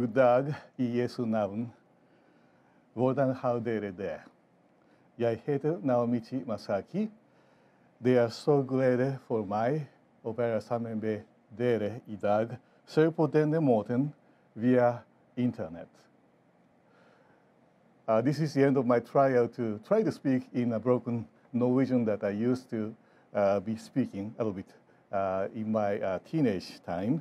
[0.00, 1.72] God dag i Jesu navn.
[2.94, 4.20] Hvordan har dere det?
[5.18, 7.10] Jeg heter Naomichi Masaki.
[8.04, 9.82] Det er så glede for meg
[10.24, 11.20] å være sammen med
[11.58, 14.14] dere i dag, selv på denne måten
[14.54, 15.02] via
[15.36, 15.92] Internet.
[18.08, 21.26] Uh, this is the end of my trial to try to speak in a broken
[21.52, 22.94] Norwegian that I used to
[23.34, 24.72] uh, be speaking a little bit
[25.12, 27.20] uh, in my uh, teenage time.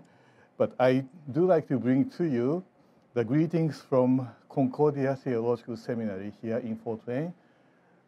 [0.59, 2.65] But I do like to bring to you
[3.13, 7.33] the greetings from Concordia Theological Seminary here in Fort Wayne.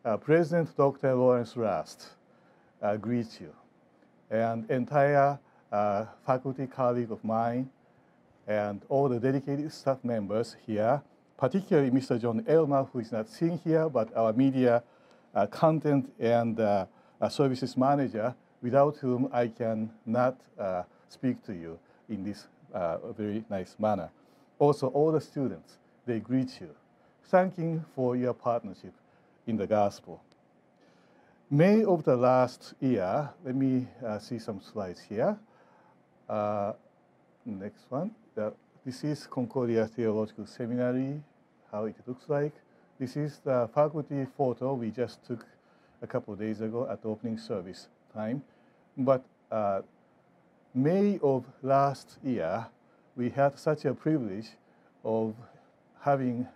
[0.04, 1.16] Uh, President Dr.
[1.16, 2.10] Lawrence Rast
[2.82, 3.54] uh, greets you,
[4.30, 5.40] and entire
[5.72, 7.70] uh, faculty colleague of mine,
[8.46, 11.02] and all the dedicated staff members here,
[11.38, 12.20] particularly Mr.
[12.22, 14.84] John Elmer, who is not seen here, but our media
[15.34, 16.86] uh, content and uh,
[17.30, 21.80] services manager, without whom I can not uh, speak to you
[22.12, 24.10] in this uh, very nice manner.
[24.60, 26.70] Also, all the students, they greet you,
[27.26, 28.94] thanking for your partnership
[29.48, 30.22] in the gospel.
[31.50, 35.38] May of the last year, let me uh, see some slides here.
[36.30, 36.74] Uh,
[37.46, 38.12] next one.
[38.86, 41.22] this is Concordia Theological Seminary,
[41.72, 42.54] how it looks like.
[43.00, 45.46] This is the faculty photo we just took
[46.02, 48.44] a couple of days ago at the opening service time.
[48.98, 49.82] But uh,
[50.74, 52.66] May of last year,
[53.18, 54.52] we had such a privilege
[55.04, 55.36] of
[56.00, 56.48] having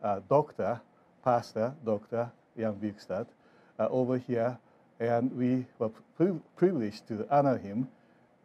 [0.00, 0.80] a doctor,
[1.24, 2.30] pastor, Dr.
[2.56, 3.26] Jan Bygstad,
[3.80, 4.56] uh, over here,
[5.00, 7.88] and we were pri privileged to honor him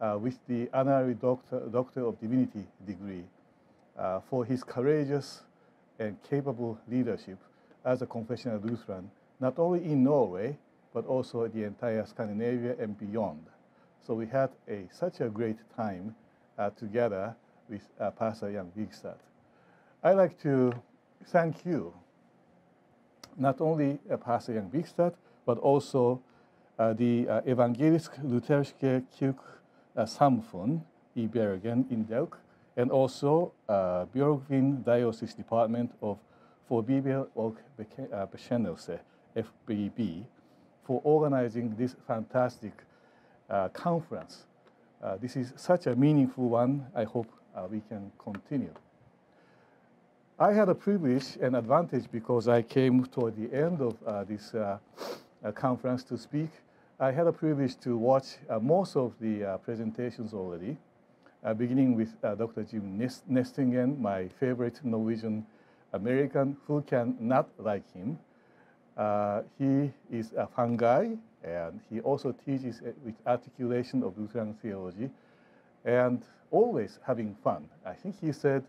[0.01, 3.25] uh, with the honorary doctor, doctor of Divinity degree
[3.99, 5.43] uh, for his courageous
[5.99, 7.37] and capable leadership
[7.85, 10.57] as a confessional Lutheran, not only in Norway,
[10.91, 13.45] but also the entire Scandinavia and beyond.
[14.05, 16.15] So we had a, such a great time
[16.57, 17.35] uh, together
[17.69, 19.17] with uh, Pastor Jan Bygstad.
[20.03, 20.73] I'd like to
[21.25, 21.93] thank you,
[23.37, 25.13] not only uh, Pastor Jan Bygstad,
[25.45, 26.21] but also
[26.77, 29.61] uh, the uh, Evangelisk Lutherske Kirk
[29.95, 30.81] uh, Samfund
[31.15, 32.37] i Bergen in Delk,
[32.77, 36.17] and also uh, Bjørgvin Diocese Department of
[36.69, 37.55] for Bibel og
[38.31, 38.99] Bekjennelse,
[39.35, 40.25] FBB,
[40.83, 42.88] for organizing this fantastic uh,
[43.73, 44.45] conference.
[45.01, 46.85] Uh, this is such a meaningful one.
[46.93, 48.73] I hope uh, we can continue.
[50.37, 54.53] I had a privilege and advantage because I came toward the end of uh, this
[54.53, 54.77] uh,
[55.43, 56.49] uh, conference to speak.
[56.99, 60.75] I had a privilege to watch most of the presentations already,
[61.57, 62.63] beginning with Dr.
[62.63, 62.99] Jim
[63.31, 65.45] Nestingen, my favorite Norwegian
[65.93, 68.19] American, who can not like him.
[69.57, 71.11] he is a fun guy,
[71.43, 75.09] and he also teaches with articulation of Lutheran theology
[75.85, 77.69] and always having fun.
[77.85, 78.63] I think he said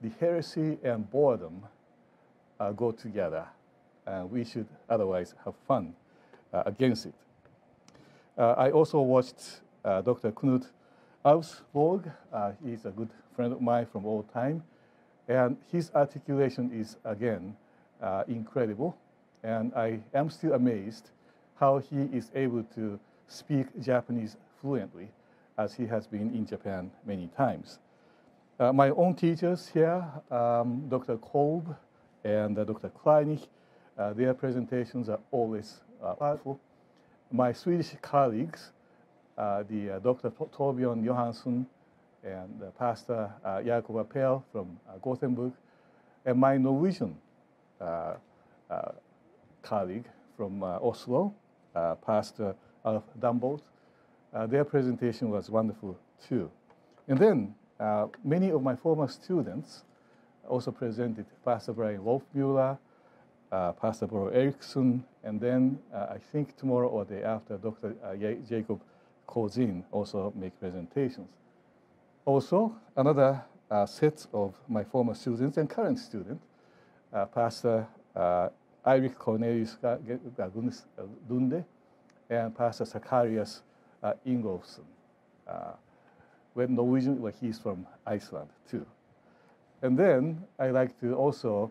[0.00, 1.62] the heresy and boredom
[2.58, 3.46] uh, go together,
[4.06, 5.94] and we should otherwise have fun
[6.52, 7.14] uh, against it.
[8.36, 10.32] Uh, I also watched uh, Dr.
[10.32, 10.66] Knut
[11.24, 12.10] Alfsvåg.
[12.32, 14.62] Uh, he's a good friend of mine from old time,
[15.28, 17.56] and his articulation is, again,
[18.02, 18.96] uh, incredible,
[19.42, 21.10] and I am still amazed
[21.56, 22.98] how he is able to
[23.28, 25.08] speak Japanese fluently,
[25.56, 27.78] as he has been in Japan many times.
[28.58, 31.16] Uh, my own teachers here, um, Dr.
[31.16, 31.74] Kolb
[32.24, 32.88] and uh, Dr.
[32.88, 33.46] Kleinig,
[33.98, 36.60] uh, their presentations are always uh, powerful.
[37.30, 38.72] My Swedish colleagues,
[39.36, 40.30] uh, the uh, Dr.
[40.30, 41.66] Torbjörn Johansson
[42.22, 45.52] and Pastor uh, Jakob Appell from Gothenburg,
[46.24, 47.16] and my Norwegian
[49.62, 50.04] colleague
[50.36, 51.34] from Oslo,
[52.06, 52.54] Pastor
[52.84, 53.62] of Dumbolt.
[54.32, 55.96] Uh, their presentation was wonderful
[56.28, 56.50] too.
[57.08, 59.84] And then uh, many of my former students
[60.48, 62.78] also presented Pastor Bryan Wolfmueller,
[63.52, 67.94] uh, Pastor Boro Erickson, and then uh, I think tomorrow or the day after, Dr.
[68.04, 68.14] Uh,
[68.48, 68.80] Jacob
[69.28, 71.28] Corzine also make presentations.
[72.24, 73.42] Also, another
[73.86, 76.40] set of my former students and current student,
[77.34, 77.86] Pastor
[78.86, 79.76] Eirik Cornelius
[81.28, 81.64] Lunde
[82.30, 83.62] and Pastor Zacharias
[84.02, 84.84] uh, Ingolfsson.
[85.46, 85.72] Uh,
[86.54, 88.86] when Norwegian, well, he's from Iceland too.
[89.82, 91.70] And then I like to also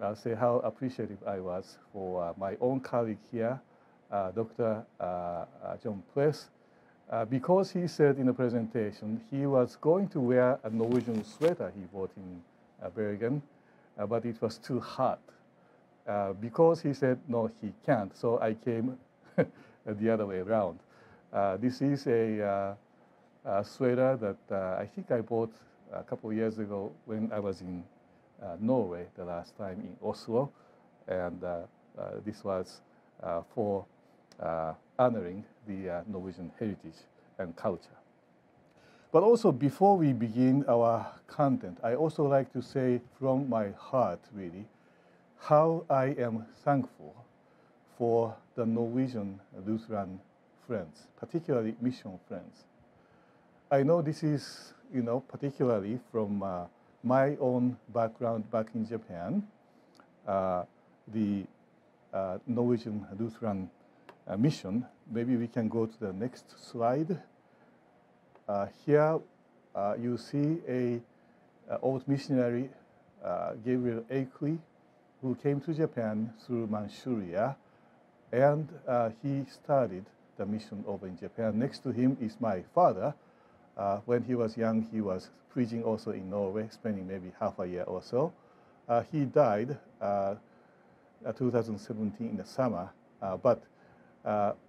[0.00, 3.60] uh, say how appreciative I was for uh, my own colleague here,
[4.10, 4.84] uh, Dr.
[4.98, 5.44] Uh, uh,
[5.82, 6.48] John Pless,
[7.10, 11.72] uh, because he said in the presentation he was going to wear a Norwegian sweater
[11.76, 12.42] he bought in
[12.94, 13.42] Bergen,
[14.08, 15.20] but it was too hot.
[16.06, 18.16] Uh, because he said, no, he can't.
[18.16, 18.98] So I came
[19.86, 20.80] the other way around.
[21.32, 22.74] Uh, this is a, uh,
[23.44, 25.52] a sweater that I think I bought
[25.92, 27.84] a couple of years ago when I was in
[28.42, 30.50] uh, Norway the last time in Oslo,
[31.06, 31.60] and uh,
[31.98, 32.80] uh, this was
[33.54, 33.86] for
[34.98, 36.98] honoring the Norwegian heritage
[37.38, 37.96] and culture.
[39.12, 44.20] But also, before we begin our content, I also like to say from my heart,
[44.34, 44.64] really,
[45.42, 47.14] how I am thankful
[47.98, 50.20] for the Norwegian Lutheran
[50.66, 52.64] friends, particularly mission friends.
[53.70, 56.66] I know this is, you know, particularly from uh,
[57.02, 59.42] my own background back in Japan.
[60.28, 60.62] Uh,
[61.12, 61.44] the
[62.12, 63.68] uh, Norwegian Lutheran
[64.28, 64.86] uh, mission.
[65.10, 67.18] Maybe we can go to the next slide.
[68.48, 69.18] Uh, here
[69.74, 71.00] uh, you see a
[71.80, 72.68] old missionary,
[73.64, 74.58] Gabriel Akeley,
[75.22, 77.56] who came to Japan through Manchuria,
[78.32, 78.68] and
[79.22, 80.04] he started
[80.36, 81.58] the mission over in Japan.
[81.58, 83.14] Next to him is my father.
[83.76, 87.66] Uh, when he was young, he was preaching also in Norway, spending maybe half a
[87.66, 88.32] year or so.
[88.88, 90.34] Uh, he died uh,
[91.36, 92.90] 2017 in the summer,
[93.42, 93.62] but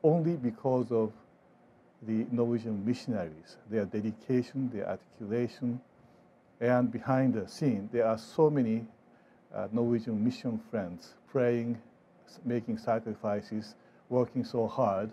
[0.03, 1.11] only because of
[2.03, 5.81] the Norwegian missionaries, their dedication, their articulation,
[6.59, 8.85] and behind the scene, there are so many
[9.55, 11.79] uh, Norwegian mission friends praying,
[12.45, 13.75] making sacrifices,
[14.09, 15.11] working so hard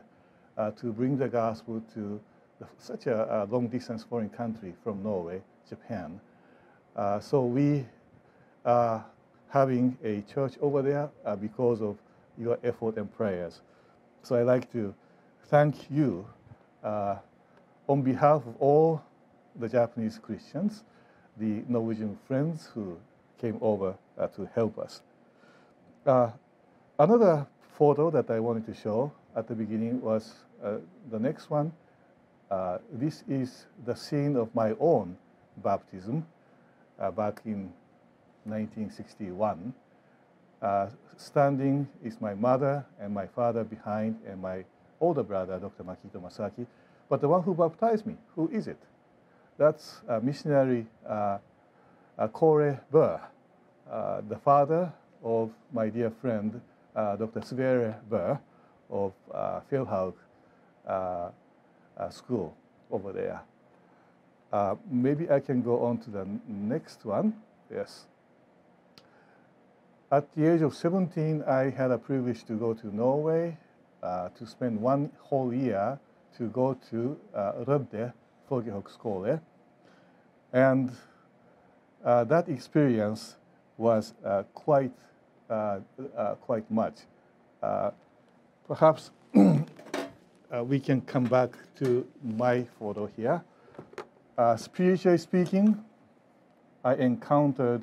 [0.57, 2.21] uh, to bring the gospel to
[2.59, 6.21] the, such a, a, long distance foreign country from Norway, Japan.
[6.97, 7.87] Uh, so we
[8.65, 9.05] are
[9.49, 11.97] having a church over there uh, because of
[12.39, 13.61] your effort and prayers.
[14.23, 14.95] So I'd like to
[15.49, 16.27] thank you
[16.85, 17.17] uh,
[17.89, 19.03] on behalf of all
[19.57, 20.85] the Japanese Christians,
[21.39, 22.97] the Norwegian friends who
[23.41, 23.95] came over
[24.29, 25.03] to help us.
[26.07, 26.31] Uh,
[26.99, 30.77] another photo that I wanted to show at the beginning was uh,
[31.11, 31.73] the next one.
[32.51, 35.17] Uh, this is the scene of my own
[35.59, 36.27] baptism
[36.99, 37.73] uh, back in
[38.45, 39.73] 1961.
[41.17, 44.65] standing is my mother and my father behind, and my
[45.01, 45.85] older brother, Dr.
[45.85, 46.67] Makito Masaki.
[47.09, 48.79] But the one who baptized me, who is it?
[49.59, 51.39] That's uh, missionary uh,
[52.19, 53.19] uh, Bø, uh,
[54.29, 54.93] the father
[55.23, 56.61] of my dear friend,
[56.97, 57.43] uh, Dr.
[57.43, 58.39] Sverre Bø
[58.91, 60.15] of uh, Fjellhaug
[60.87, 61.31] uh,
[62.11, 62.55] School
[62.91, 63.41] over there.
[64.91, 67.35] maybe I can go on to the next one.
[67.71, 68.07] Yes.
[70.13, 73.57] At the age of 17, I had a privilege to go to Norway
[74.03, 76.01] uh, to spend one whole year
[76.37, 78.13] to go to uh, Rødde
[78.49, 79.41] Folkehøgskole.
[80.53, 80.91] And
[82.05, 83.37] uh, that experience
[83.81, 84.93] was uh, quite,
[85.49, 85.81] uh,
[86.17, 86.95] uh, quite much.
[87.63, 87.91] Uh,
[88.69, 89.11] perhaps
[90.65, 93.43] we can come back to my photo here.
[94.57, 95.83] spiritually speaking,
[96.85, 97.83] I encountered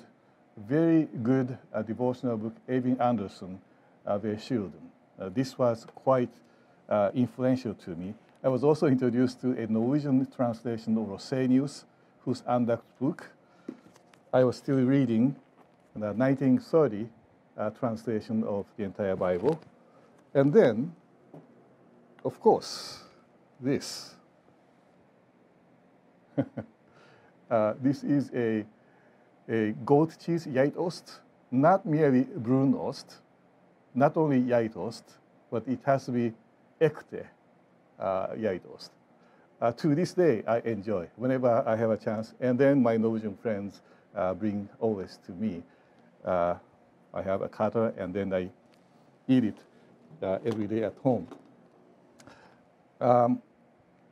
[0.55, 3.59] very good devotional book, Eivind Anderson,
[4.05, 4.89] uh, Children.
[5.19, 6.29] Uh, this was quite
[6.89, 8.13] uh, influential to me.
[8.43, 11.85] I was also introduced to a Norwegian translation of Rosenius,
[12.23, 13.31] whose Andacht book
[14.33, 15.35] I was still reading,
[15.99, 17.07] the 1930
[17.57, 19.59] uh, translation of the entire Bible.
[20.33, 20.95] And then,
[22.23, 23.03] of course,
[23.59, 24.15] this.
[27.49, 28.65] uh, this is a,
[29.49, 31.19] a goat cheese geitost,
[31.51, 33.17] not merely brunost,
[33.95, 35.03] not only geitost,
[35.49, 36.33] but it has to be
[36.79, 37.25] ekte
[37.99, 38.27] uh.
[39.59, 42.35] Uh, to this day, I enjoy whenever I have a chance.
[42.39, 43.81] And then my Norwegian friends
[44.15, 45.63] uh, bring always to me.
[46.25, 46.55] Uh,
[47.13, 48.49] I have a cutter, and then I
[49.27, 49.57] eat it
[50.21, 51.27] uh, every day at home.
[52.99, 53.41] Um,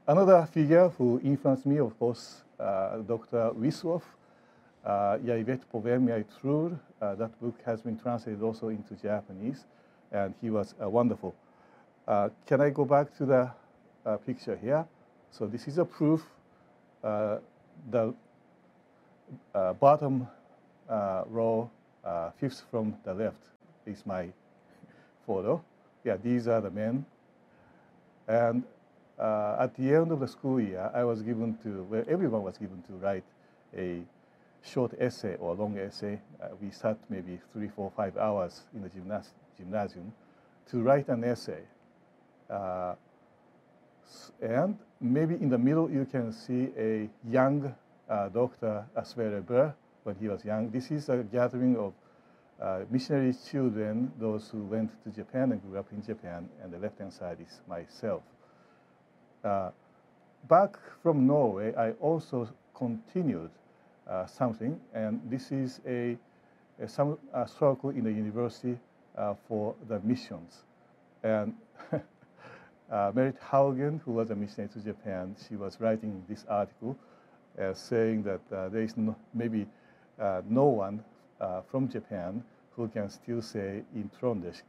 [0.08, 3.52] another figure who influenced me, of course, uh, Dr.
[3.52, 4.04] Wisløff,
[4.86, 6.06] uh, vet på hvem
[7.00, 9.66] that book has been translated also into Japanese
[10.12, 11.34] and he was uh, wonderful.
[12.08, 13.50] Uh, can I go back to the
[14.06, 14.86] uh, picture here?
[15.32, 16.22] So this is a proof.
[17.92, 18.14] the
[19.80, 20.28] bottom
[21.30, 21.70] row,
[22.40, 23.42] fifth from the left,
[23.86, 24.30] is my
[25.26, 25.64] photo.
[26.04, 27.06] Yeah, these are the men.
[28.28, 28.64] And
[29.20, 32.58] uh, at the end of the school year, I was given to, where everyone was
[32.58, 33.24] given to write
[33.76, 34.02] a
[34.62, 36.20] short essay or long essay.
[36.42, 40.12] Uh, we sat maybe three, four, five hours in the gymnast gymnasium
[40.70, 41.62] to write an essay.
[42.50, 42.96] Uh,
[44.42, 47.74] and maybe in the middle you can see a young
[48.10, 48.86] uh, Dr.
[49.04, 49.74] Sverre Bø
[50.06, 50.70] when he was young.
[50.70, 51.94] This is a gathering of
[52.62, 56.78] uh, missionary children, those who went to Japan and grew up in Japan, and the
[56.78, 58.22] left-hand side is myself.
[59.44, 59.72] Uh,
[60.48, 63.50] back from Norway, I also continued
[64.08, 66.18] uh, something, and this is a,
[66.80, 68.78] a some a circle in the university
[69.18, 70.64] uh, for the missions.
[71.24, 71.56] And
[72.92, 76.96] uh, Merit Haugen, who was a missionary to Japan, she was writing this article
[77.60, 79.66] uh, saying that there is no, maybe
[80.18, 81.04] no one
[81.70, 82.44] from Japan
[82.76, 84.62] who can still say in Trondish,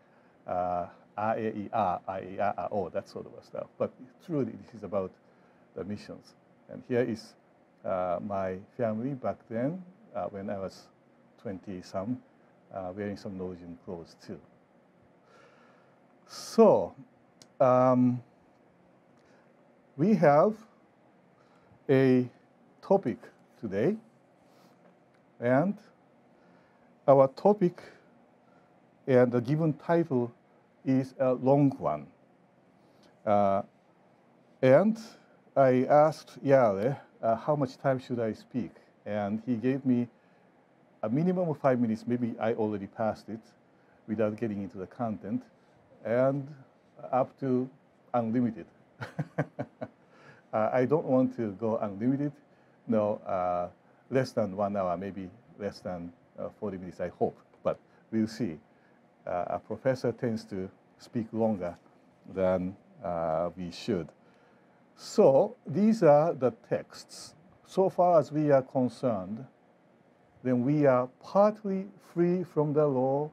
[0.46, 0.86] uh,
[1.16, 3.66] that sort of stuff.
[3.78, 3.92] But
[4.24, 5.10] truly, this is about
[5.74, 6.34] the missions.
[6.68, 7.34] And here is
[7.84, 9.82] uh, my family back then,
[10.14, 10.88] uh, when I was
[11.44, 12.20] 20-some,
[12.74, 14.40] uh, wearing some Norwegian clothes too.
[16.28, 16.94] So,
[17.60, 18.20] um,
[19.96, 20.54] we have
[21.88, 22.28] a
[22.82, 23.18] topic
[23.60, 23.96] today,
[25.40, 25.76] and
[27.06, 27.82] our topic
[29.06, 30.32] and the given title
[30.84, 32.06] is a long one.
[33.24, 33.62] Uh,
[34.62, 34.98] and
[35.56, 38.72] I asked Yale, uh, how much time should I speak?
[39.04, 40.08] And he gave me
[41.02, 42.04] a minimum of five minutes.
[42.06, 43.40] Maybe I already passed it
[44.08, 45.42] without getting into the content,
[46.04, 46.46] and
[47.12, 47.68] up to
[48.14, 48.66] unlimited.
[49.38, 52.32] uh, I don't want to go unlimited.
[52.86, 53.68] No, uh,
[54.10, 57.38] less than one hour, maybe less than uh, 40 minutes, I hope.
[57.62, 57.78] But
[58.10, 58.58] we'll see.
[59.26, 61.76] Uh, a professor tends to speak longer
[62.34, 64.08] than uh, we should.
[64.96, 67.34] So these are the texts.
[67.66, 69.44] So far as we are concerned,
[70.42, 73.30] then we are partly free from the law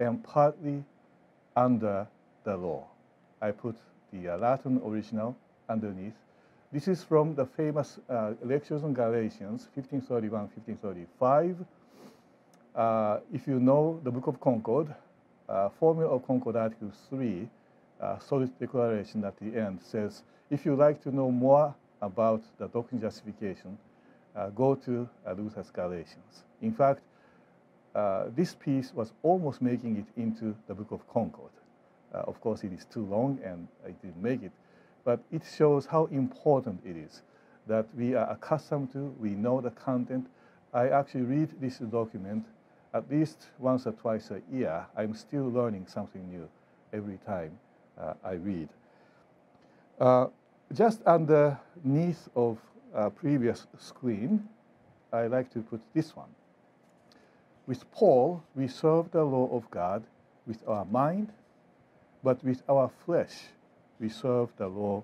[0.00, 0.84] and partly
[1.54, 2.06] under
[2.44, 2.86] the law.
[3.40, 3.76] I put
[4.12, 5.36] the Latin original
[5.68, 6.14] underneath.
[6.70, 11.64] This is from the famous uh, Lectures on Galatians, 1531, 1535.
[12.74, 14.94] Uh, if you know the Book of Concord,
[15.48, 17.48] uh, Formula of Concord Article 3,
[18.02, 22.68] uh, solid declaration at the end says, if you like to know more about the
[22.68, 23.78] doctrine justification,
[24.36, 26.44] uh, go to uh, Luther's Galatians.
[26.60, 27.00] In fact,
[27.94, 31.50] uh, this piece was almost making it into the Book of Concord.
[32.12, 34.52] Of course, it is too long and it didn't make it,
[35.08, 37.22] but it shows how important it is
[37.66, 40.26] that we are accustomed to, we know the content.
[40.74, 42.44] I actually read this document
[42.92, 46.46] at least once or twice a year, I'm still learning something new
[46.92, 47.58] every time
[47.98, 48.68] uh, I read.
[49.98, 50.26] Uh,
[50.74, 52.58] just underneath of
[52.94, 54.46] uh, previous screen,
[55.10, 56.34] I like to put this one.
[57.66, 60.04] With Paul, we serve the law of God
[60.46, 61.32] with our mind,
[62.22, 63.32] but with our flesh,
[64.00, 65.02] we serve the law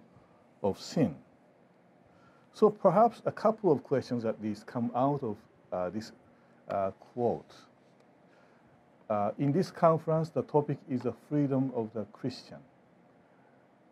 [0.63, 1.15] of sin.
[2.53, 5.37] So perhaps a couple of questions at least come out of
[5.73, 6.13] uh, this
[6.69, 7.53] uh, quote.
[9.11, 12.59] Uh, in this conference, the topic is the freedom of the Christian.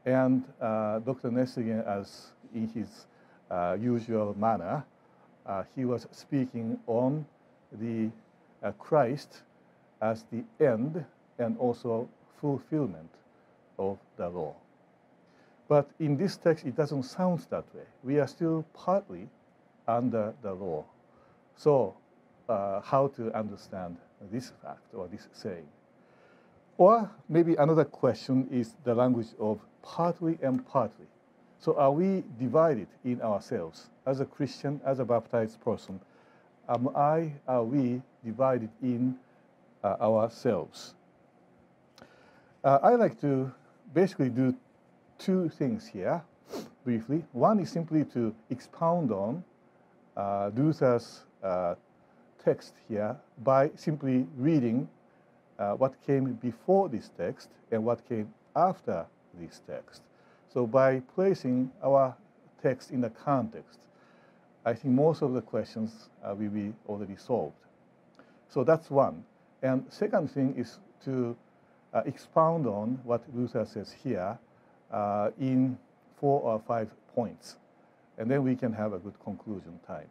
[0.06, 1.30] And uh, Dr.
[1.30, 3.06] Nestingen, as in his
[3.50, 4.84] uh, usual manner,
[5.44, 7.26] uh, he was speaking on
[7.72, 8.10] the
[8.78, 9.42] Christ
[10.00, 11.04] as the end
[11.38, 12.08] and also
[12.40, 13.10] fulfillment
[13.78, 14.54] of the law.
[15.72, 17.86] But in this text, it doesn't sound that way.
[18.04, 19.26] We are still partly
[19.88, 20.84] under the law.
[21.56, 21.96] So,
[22.46, 23.96] uh, how to understand
[24.30, 25.66] this fact or this saying.
[26.76, 31.06] Or maybe another question is the language of partly and partly.
[31.58, 35.98] So are we divided in ourselves as a Christian, as a baptized person?
[36.68, 39.16] Am I, are we divided in
[39.82, 40.92] uh, ourselves?
[42.62, 43.50] Uh, I like to
[43.94, 44.54] basically do
[45.24, 46.22] two things here
[46.84, 47.24] briefly.
[47.32, 49.44] One is simply to expound on
[50.16, 51.76] uh, Luther's uh,
[52.44, 54.88] text here by simply reading
[55.58, 59.06] uh, what came before this text and what came after
[59.38, 60.02] this text.
[60.52, 62.16] So by placing our
[62.60, 63.78] text in the context,
[64.64, 67.54] I think most of the questions uh, will be already solved.
[68.48, 69.24] So that's one.
[69.62, 71.36] And second thing is to
[71.94, 74.38] uh, expound on what Luther says here
[74.92, 75.78] uh, in
[76.16, 77.56] four or five points.
[78.18, 80.08] And then we can have a good conclusion time.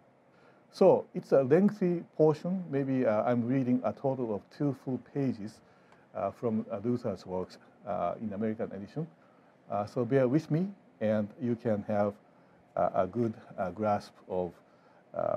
[0.71, 2.63] So it's a lengthy portion.
[2.69, 5.59] Maybe uh, I'm reading a total of two full pages
[6.15, 7.57] uh, from uh, Luther's works
[7.87, 9.07] uh, in American edition.
[9.69, 10.67] Uh, so bear with me,
[10.99, 12.13] and you can have
[12.75, 13.33] a good
[13.75, 14.53] grasp of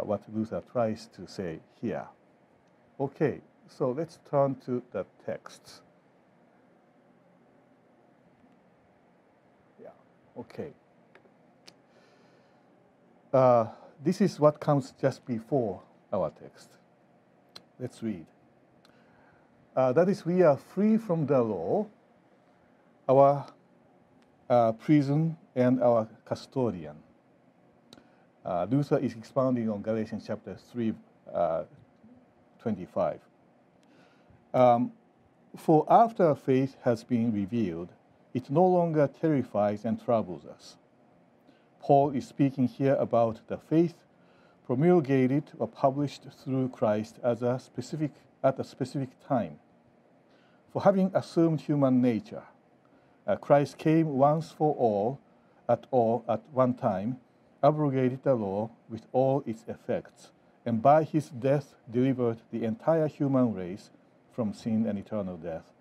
[0.02, 2.06] what Luther tries to say here.
[3.00, 5.83] Okay, so let's turn to the text.
[10.38, 10.72] Okay
[14.04, 16.68] this is what comes just before our text.
[17.80, 18.26] Let's read.
[19.74, 21.86] Uh, that is, we are free from the law,
[23.08, 23.46] our
[24.48, 26.96] uh, prison, and our custodian.
[28.44, 30.94] uh, Luther is expounding on Galatians chapter 3,
[31.32, 31.64] uh,
[32.60, 33.20] 25.
[34.52, 34.92] Um,
[35.56, 37.88] for after faith has been revealed,
[38.34, 40.76] it no longer terrifies and troubles us.
[41.80, 43.94] Paul is speaking here about the faith
[44.66, 48.10] promulgated or published through Christ as a specific,
[48.42, 49.58] at a specific time.
[50.72, 52.42] For having assumed human nature,
[53.26, 55.20] uh, Christ came once for all,
[55.68, 57.18] at all at one time,
[57.62, 60.32] abrogated the law with all its effects,
[60.66, 63.90] and by his death delivered the entire human race
[64.32, 65.73] from sin and eternal death.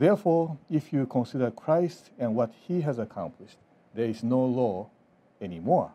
[0.00, 3.58] Therefore, if you consider Christ and what he has accomplished,
[3.94, 4.88] there is no law
[5.42, 5.90] anymore.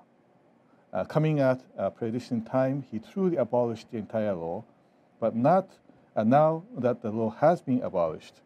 [0.93, 4.63] Uh, coming at a predestined time, he truly abolished the entire law,
[5.19, 5.67] but not
[6.15, 8.41] uh, now that the law has been abolished,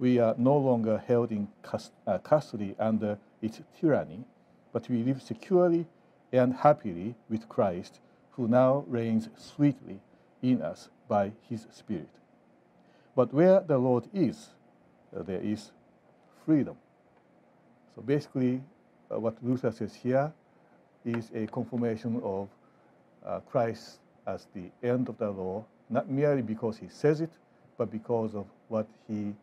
[0.00, 1.46] we are no longer held in
[2.08, 4.24] uh, custody under its tyranny,
[4.72, 5.86] but we live securely
[6.32, 8.00] and happily with Christ,
[8.32, 10.00] who now reigns sweetly
[10.42, 12.10] in us by his Spirit.
[13.14, 14.48] But where the Lord is,
[15.22, 15.70] there is
[16.44, 16.76] freedom.
[17.94, 18.60] So basically,
[19.12, 20.32] uh, what Luther says here
[21.04, 22.48] is a confirmation of
[23.24, 27.30] uh, Christ as the end of the law, not merely because he says it,
[27.76, 29.34] but because of what he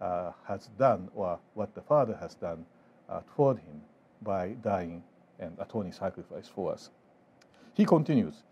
[0.00, 2.64] uh, has done or what the Father has done
[3.08, 3.80] uh, toward him
[4.22, 5.02] by dying
[5.38, 6.90] and atoning sacrifice for us.
[7.74, 8.42] He continues,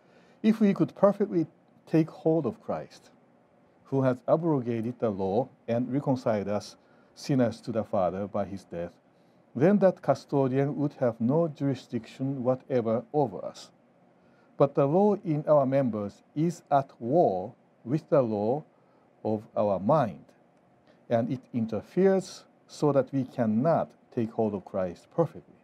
[0.42, 1.46] if we could perfectly
[1.86, 3.10] take hold of Christ,
[3.92, 6.76] who has abrogated the law and reconciled us
[7.14, 8.90] sinners to the Father by his death,
[9.54, 13.70] then that custodian would have no jurisdiction whatever over us.
[14.56, 17.52] But the law in our members is at war
[17.84, 18.64] with the law
[19.22, 20.24] of our mind,
[21.10, 25.54] and it interferes so that we cannot take hold of Christ perfectly.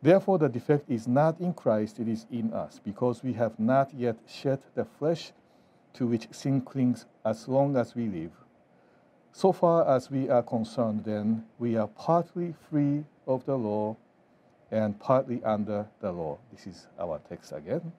[0.00, 3.92] Therefore, the defect is not in Christ, it is in us, because we have not
[3.92, 5.32] yet shed the flesh
[5.94, 8.30] to which sin clings as long as we live.
[9.32, 13.96] So far as we are concerned, then, we are partly free of the law
[14.70, 16.38] and partly under the law.
[16.52, 17.92] This is our text again.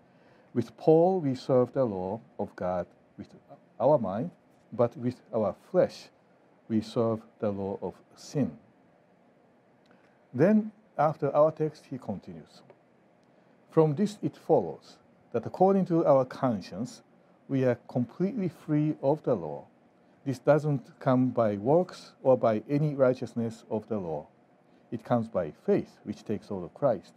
[0.54, 2.88] With Paul, we serve the law of God
[3.18, 3.28] with
[3.80, 4.32] our mind,
[4.72, 6.08] but with our flesh,
[6.70, 8.58] we serve the law of sin.
[10.34, 12.62] Then, after our text, he continues
[13.70, 14.98] From this it follows
[15.34, 17.04] that according to our conscience,
[17.48, 19.66] we are completely free of the law
[20.28, 24.28] this doesn't come by works or by any righteousness of the law.
[24.92, 27.14] It comes by faith, which takes hold of Christ.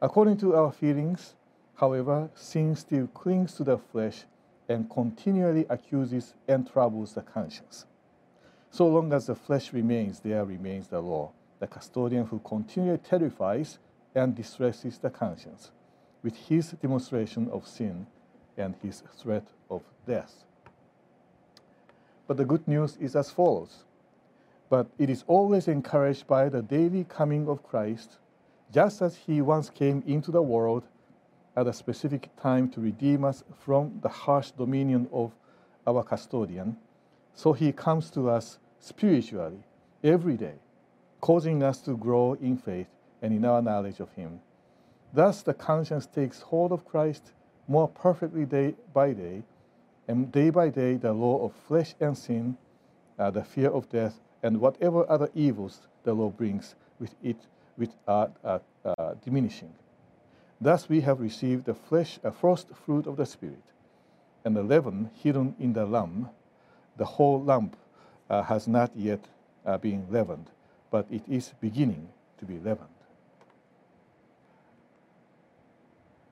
[0.00, 1.34] According to our feelings,
[1.74, 4.24] however, sin still clings to the flesh
[4.70, 7.84] and continually accuses and troubles the conscience.
[8.70, 13.78] So long as the flesh remains, there remains the law, the custodian who continually terrifies
[14.14, 15.72] and distresses the conscience
[16.22, 18.06] with his demonstration of sin
[18.60, 20.44] and his threat of death.
[22.26, 23.84] But the good news is as follows.
[24.68, 28.18] But it is always encouraged by the daily coming of Christ,
[28.72, 30.84] just as he once came into the world
[31.56, 35.32] at a specific time to redeem us from the harsh dominion of
[35.86, 36.76] our custodian,
[37.34, 39.58] so he comes to us spiritually
[40.04, 40.54] every day,
[41.20, 42.88] causing us to grow in faith
[43.22, 44.40] and in our knowledge of him.
[45.12, 47.32] Thus, the conscience takes hold of Christ
[47.70, 49.44] more perfectly day by day
[50.08, 52.56] and day by day, the law of flesh and sin,
[53.16, 57.36] uh, the fear of death, and whatever other evils the law brings with it,
[57.78, 59.72] with are uh, uh, diminishing.
[60.60, 63.62] Thus, we have received the flesh, a first fruit of the Spirit,
[64.44, 66.28] and the leaven hidden in the lump.
[66.96, 67.76] The whole lump
[68.28, 69.28] uh, has not yet
[69.64, 70.50] uh, been leavened,
[70.90, 72.99] but it is beginning to be leavened.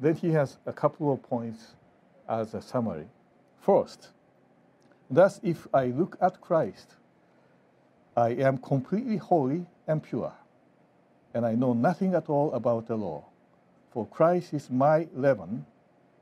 [0.01, 1.75] Then he has a couple of points
[2.29, 3.07] as a summary
[3.61, 4.09] first.
[5.11, 6.95] Thus, if I look at Christ,
[8.17, 10.33] I am completely holy and pure,
[11.35, 13.25] and I know nothing at all about the law.
[13.93, 15.65] For Christ is my leaven,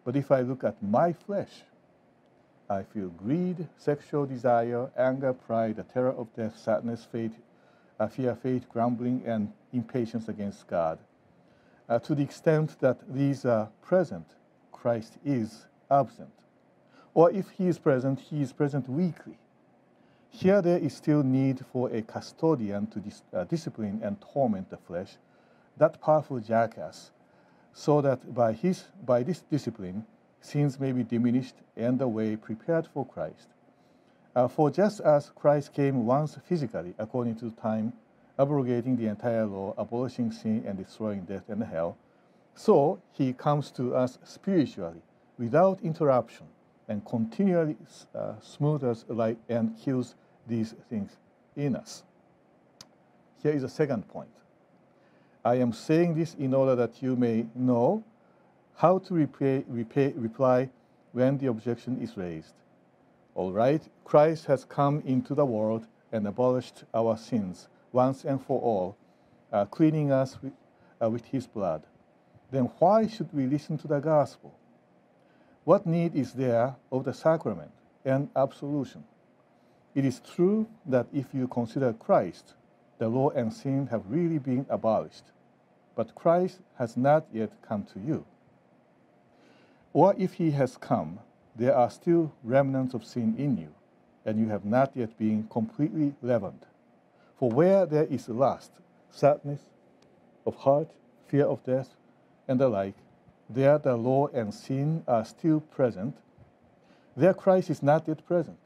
[0.05, 1.65] but if I look at my flesh,
[2.69, 7.37] I feel greed, sexual desire, anger, pride, the terror of death, sadness, faith,
[7.99, 10.99] uh, fear, faith, grumbling, and impatience against God.
[11.89, 14.27] Uh, to the extent that these are present,
[14.73, 16.31] Christ is absent
[17.17, 19.39] or if he is present, he is present weakly.
[20.29, 24.77] Here there is still need for a custodian to dis uh, discipline and torment the
[24.77, 25.17] flesh,
[25.79, 27.13] that powerful jackass,
[27.73, 30.05] so that by, his, by this discipline,
[30.43, 33.49] sins may be diminished and the way prepared for Christ.
[34.35, 37.95] Uh, for just as Christ came once physically, according to time,
[38.39, 41.97] abrogating the entire law, abolishing sin and destroying death and hell,
[42.57, 45.03] So he comes to us spiritually,
[45.39, 46.47] without interruption,
[46.89, 47.77] and continually
[48.15, 50.15] uh, smooths light and heals
[50.47, 51.17] these things
[51.55, 52.03] in us.
[53.43, 54.31] Here is a second point.
[55.45, 58.03] I am saying this in order that you may know
[58.77, 60.71] how to repay, repay, reply
[61.13, 62.55] when the objection is raised.
[63.35, 68.61] All right, Christ has come into the world and abolished our sins once and for
[68.61, 68.95] all,
[69.53, 70.53] uh, cleaning us with,
[71.03, 71.83] uh, with his blood.
[72.51, 74.55] Then why should we listen to the gospel?
[75.65, 77.73] What need is there of the sacrament
[78.05, 79.03] and absolution?
[79.95, 82.55] It is true that if you consider Christ,
[82.99, 85.33] the law and sin have really been abolished,
[85.97, 88.27] but Christ has not yet come to you.
[89.95, 91.21] Or if he has come,
[91.57, 93.73] there are still remnants of sin in you,
[94.27, 96.67] and you have not yet been completely leavened.
[97.39, 98.73] For where there is lust,
[99.11, 99.61] sadness
[100.47, 100.89] of heart,
[101.27, 101.97] fear of death,
[102.49, 102.95] and the like,
[103.49, 106.17] there the law and sin are still present.
[107.17, 108.59] There Christ is not yet present.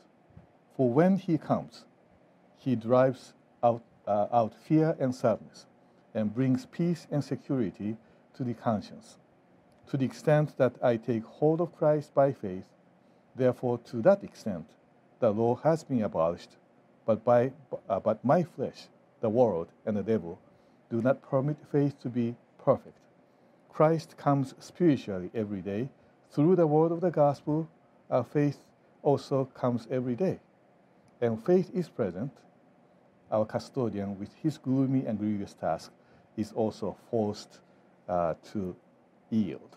[0.77, 1.85] For when he comes,
[2.57, 5.67] he drives out, uh, out fear and sadness
[6.15, 7.97] and brings peace and security
[8.35, 9.19] to the conscience.
[9.89, 12.65] To the extent that I take hold of Christ by faith,
[13.35, 14.67] therefore, to that extent,
[15.19, 16.57] the law has been abolished,
[17.07, 17.53] but, by,
[17.89, 18.89] uh, but my flesh,
[19.21, 20.39] the world, and the devil
[20.91, 22.97] do not permit faith to be perfect.
[23.73, 25.89] Christ comes spiritually every day.
[26.33, 27.69] Through the word of the gospel,
[28.11, 28.59] our faith
[29.03, 30.39] also comes every day.
[31.21, 32.33] And faith is present.
[33.31, 35.93] Our custodian, with his gloomy and grievous task,
[36.37, 37.61] is also forced
[38.09, 38.75] uh, to
[39.31, 39.77] yield.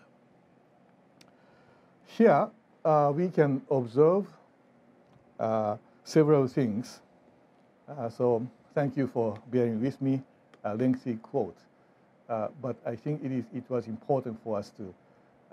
[2.06, 2.48] Here,
[2.84, 4.26] uh, we can observe
[5.38, 7.00] uh, several things.
[7.88, 10.22] Uh, so, thank you for bearing with me.
[10.64, 11.58] A lengthy quote,
[12.30, 14.94] uh, but I think it is it was important for us to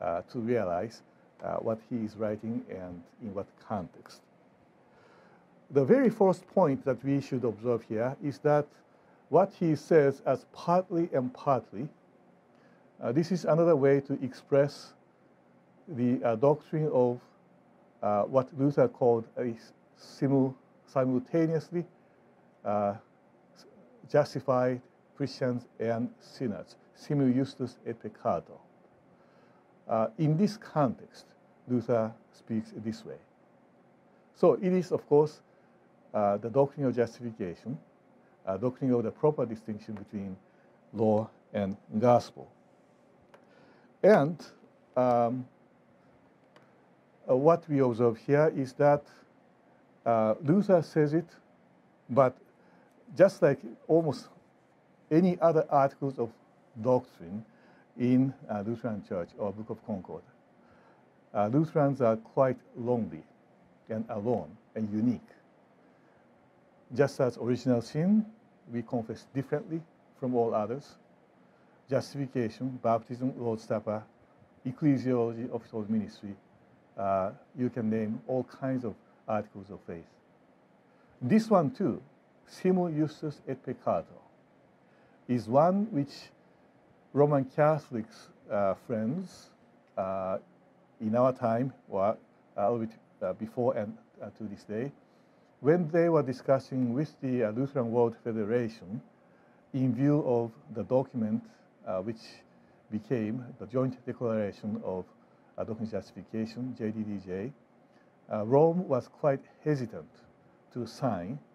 [0.02, 1.02] uh, to realize
[1.60, 4.22] what he is writing and in what context.
[5.72, 8.68] The very first point that we should observe here is that
[9.30, 11.88] what he says as partly and partly.
[13.02, 14.94] Uh, this is another way to express
[15.88, 17.20] the uh, doctrine of
[18.04, 19.54] uh, what Luther called a
[19.98, 21.86] simul simultaneously
[22.66, 22.96] uh,
[24.12, 24.82] justified
[25.16, 28.60] Christians and sinners, simul justus et peccator.
[29.88, 31.26] Uh, in this context,
[31.68, 33.18] Luther speaks this way.
[34.36, 35.42] So it is, of course,
[36.14, 37.78] uh, the doctrine of justification
[38.46, 40.36] uh, doctrine of the proper distinction between
[40.94, 42.52] law and gospel.
[44.04, 44.44] And
[44.98, 45.46] um,
[47.30, 49.04] uh, what we observe here is that
[50.06, 51.28] uh, Luther says it,
[52.10, 52.36] but
[53.18, 54.28] just like almost
[55.10, 56.30] any other articles of
[56.82, 57.44] doctrine
[58.00, 60.24] in uh, Lutheran Church or Book of Concord,
[61.34, 63.24] uh, Lutherans are quite lonely
[63.90, 65.22] and alone and unique
[66.96, 68.26] just as original sin,
[68.72, 69.82] we confess differently
[70.20, 70.96] from all others.
[71.90, 74.04] Justification, baptism, Lord's Supper,
[74.66, 76.36] ecclesiology, office of ministry,
[76.98, 78.94] uh, you can name all kinds of
[79.28, 80.06] articles of faith.
[81.22, 82.02] This one too,
[82.48, 84.22] simul justus et Peccator,
[85.28, 86.32] is one which
[87.14, 89.50] Roman Catholics uh, friends
[89.98, 90.38] uh,
[91.00, 92.18] in our time, or
[92.58, 94.92] a little bit uh, before and uh, to this day,
[95.62, 99.02] when they were discussing with the uh, Lutheran World Federation
[99.74, 101.44] in view of the document
[101.88, 102.22] uh, which
[102.92, 105.06] became the Joint Declaration of
[105.58, 107.52] uh, Doctrine Justification, JDDJ,
[108.32, 110.10] uh, Rome was quite hesitant
[110.74, 111.51] to sign uh,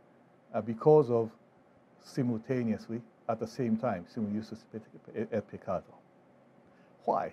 [0.61, 1.31] because of
[2.03, 4.65] simultaneously, at the same time, simul justus
[5.15, 5.83] et peccator.
[7.05, 7.33] Why?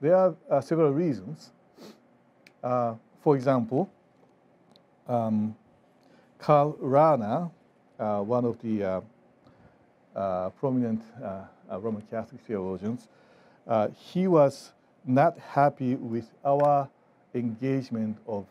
[0.00, 1.52] There are uh, several reasons.
[2.60, 3.90] for example,
[5.08, 5.56] um,
[6.38, 7.50] Karl Rahner,
[7.98, 9.00] uh, one of the uh,
[10.14, 13.08] uh, prominent uh, uh, Roman Catholic theologians,
[13.66, 14.72] uh, he was
[15.04, 16.88] not happy with our
[17.34, 18.46] engagement of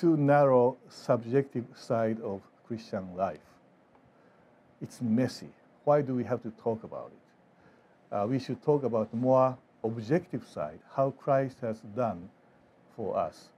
[0.00, 3.38] too narrow subjective side of Christian life.
[4.82, 5.48] It's messy.
[5.84, 8.28] Why do we have to talk about it?
[8.28, 12.28] we should talk about more objective side, how Christ has done
[12.96, 13.48] for us.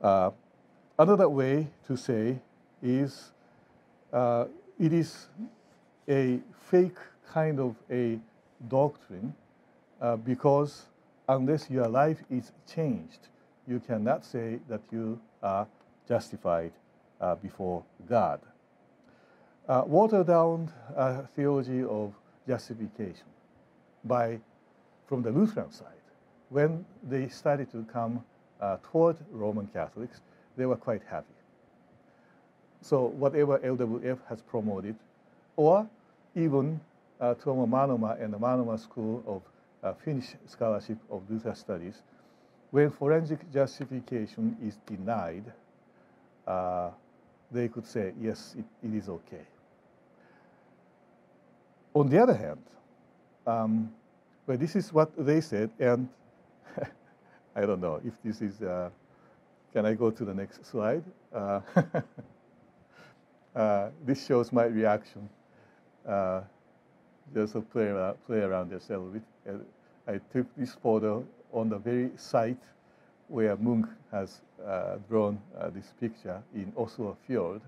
[0.00, 0.30] Uh,
[0.98, 2.38] another way to say
[2.82, 3.32] is
[4.12, 4.46] uh,
[4.78, 5.28] it is
[6.08, 6.40] a
[6.70, 6.98] fake
[7.32, 8.18] kind of a
[8.68, 9.34] doctrine
[10.00, 10.86] uh, because
[11.28, 13.28] unless your life is changed,
[13.66, 15.66] you cannot say that you are
[16.08, 16.72] justified
[17.20, 18.40] uh, before God.
[19.68, 22.12] Uh, watered down uh, theology of
[22.46, 23.26] justification
[24.04, 24.38] by
[25.06, 25.86] from the Lutheran side.
[26.48, 28.24] When they started to come
[28.60, 30.20] uh, toward Roman Catholics,
[30.56, 31.26] they were quite happy.
[32.80, 34.96] So whatever LWF has promoted,
[35.56, 35.88] or
[36.34, 36.80] even
[37.20, 39.42] uh, Tuomo Mannermaa and the Mannermaa School of
[39.82, 42.02] uh, Finnish Scholarship of Luther Studies,
[42.72, 45.44] when forensic justification is denied,
[46.46, 46.90] uh,
[47.50, 49.46] they could say, yes, it, it is okay.
[51.92, 52.62] On the other hand,
[53.46, 53.92] um,
[54.46, 56.08] but this is what they said, and
[57.54, 58.88] I don't know if this is, uh,
[59.74, 61.04] can I go to the next slide?
[61.32, 61.60] Uh,
[63.54, 65.28] uh, this shows my reaction.
[66.08, 66.40] Uh,
[67.34, 69.22] just to play around, play around a little bit.
[70.08, 72.62] I took this photo on the very site
[73.28, 77.60] where Munch has uh, drawn uh, this picture in Oslo Fjord.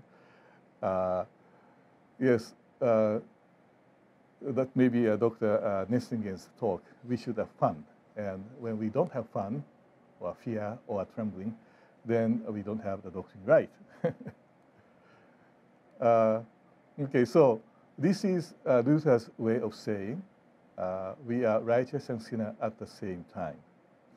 [2.19, 2.53] yes,
[4.41, 5.63] that may be uh, Dr.
[5.63, 6.83] Uh, Nestingen's talk.
[7.07, 7.83] We should have fun.
[8.15, 9.63] And when we don't have fun,
[10.19, 11.55] or fear, or trembling,
[12.05, 13.69] then we don't have the doctrine right.
[16.01, 16.39] uh,
[17.01, 17.61] okay, so
[17.97, 20.21] this is uh, Luther's way of saying
[20.77, 23.57] uh, we are righteous and sinner at the same time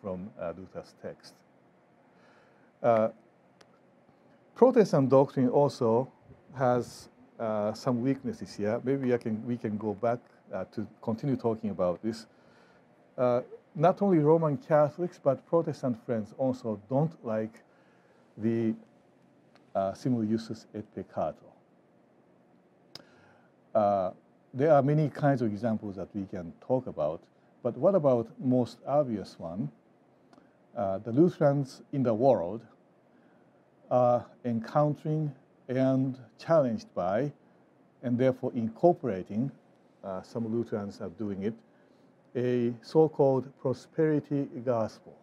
[0.00, 1.34] from uh, Luther's text.
[2.82, 3.08] Uh,
[4.54, 6.10] Protestant doctrine also
[6.56, 7.08] has
[7.38, 8.80] uh, some weaknesses here.
[8.84, 10.18] Maybe I can, we can go back
[10.52, 12.26] uh, to continue talking about this.
[13.16, 13.42] Uh,
[13.74, 17.62] not only Roman Catholics, but Protestant friends also don't like
[18.36, 18.74] the
[19.74, 21.34] uh, simul justus et peccator.
[23.74, 24.10] Uh,
[24.52, 27.20] there are many kinds of examples that we can talk about,
[27.62, 29.70] but what about most obvious one?
[30.78, 32.60] Uh, the Lutherans in the world
[33.90, 35.34] are encountering
[35.66, 37.32] and challenged by,
[38.04, 39.50] and therefore incorporating,
[40.04, 41.54] uh, some Lutherans are doing it,
[42.36, 45.16] a so-called prosperity gospel.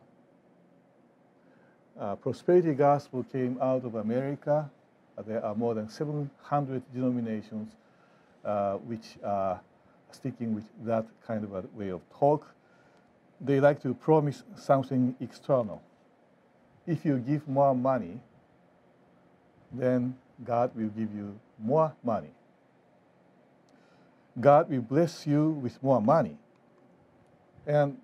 [1.98, 4.70] Uh, prosperity gospel came out of America.
[5.18, 7.72] Uh, there are more than 700 denominations
[8.44, 9.62] uh, which are
[10.12, 12.46] sticking with that kind of a way of talk.
[13.41, 15.82] They like to promise something external.
[16.88, 18.19] If you give more money,
[19.71, 22.32] then God will give you more money.
[24.39, 26.38] God will bless you with more money.
[27.65, 27.98] And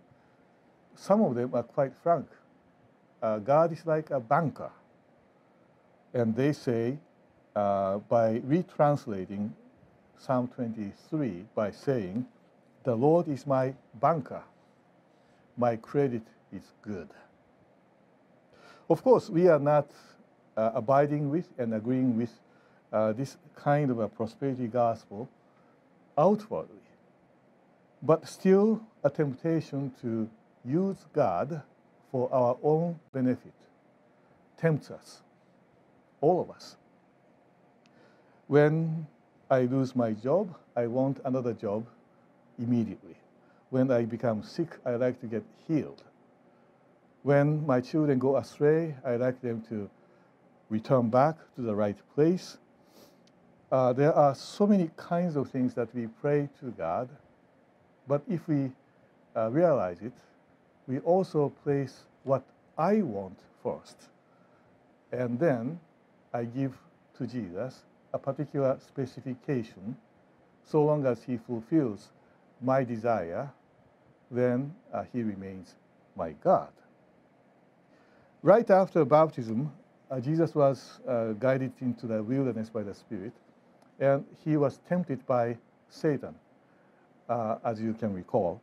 [0.96, 2.28] some of them are quite frank.
[3.22, 4.72] Uh, God is like a banker.
[6.14, 6.98] And they say,
[7.56, 9.52] uh, by retranslating
[10.18, 12.26] Psalm 23 by saying,
[12.84, 14.44] The Lord is my banker,
[15.58, 17.10] my credit is good.
[18.90, 19.90] Of course, we are not
[20.58, 22.32] uh, abiding with and agreeing with
[22.92, 25.30] uh, this kind of a prosperity gospel
[26.18, 26.76] outwardly,
[28.04, 30.30] but still a temptation to
[30.66, 31.62] use God
[32.12, 33.54] for our own benefit
[34.58, 35.22] tempts us,
[36.20, 36.76] all of us.
[38.48, 39.08] When
[39.50, 41.86] I lose my job, I want another job
[42.60, 43.16] immediately.
[43.72, 46.04] When I become sick, I like to get healed.
[47.24, 49.90] When my children go astray, I like them to
[50.70, 52.58] return back to the right place.
[53.72, 57.08] Uh, there are so many kinds of things that we pray to God,
[58.10, 58.72] but if we
[59.38, 60.14] uh, realize it,
[60.86, 62.44] we also place what
[62.78, 64.10] I want first.
[65.14, 65.80] And then
[66.34, 66.78] I give
[67.18, 69.96] to Jesus a particular specification.
[70.66, 72.10] So long as he fulfills
[72.62, 73.50] my desire,
[74.32, 75.76] then uh, he remains
[76.16, 76.70] my God.
[78.42, 79.72] Right after baptism,
[80.10, 83.34] uh, Jesus was uh, guided into the wilderness by the Spirit,
[84.00, 85.58] and he was tempted by
[85.90, 86.34] Satan,
[87.30, 88.62] uh, as you can recall.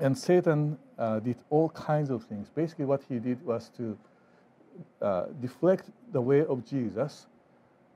[0.00, 2.48] And Satan uh, did all kinds of things.
[2.54, 3.98] Basically, what he did was to
[5.00, 7.26] uh, deflect the way of Jesus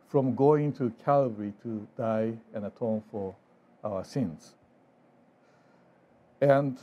[0.09, 3.35] from going to Calvary to die and atone for
[3.83, 4.55] our sins.
[6.41, 6.79] And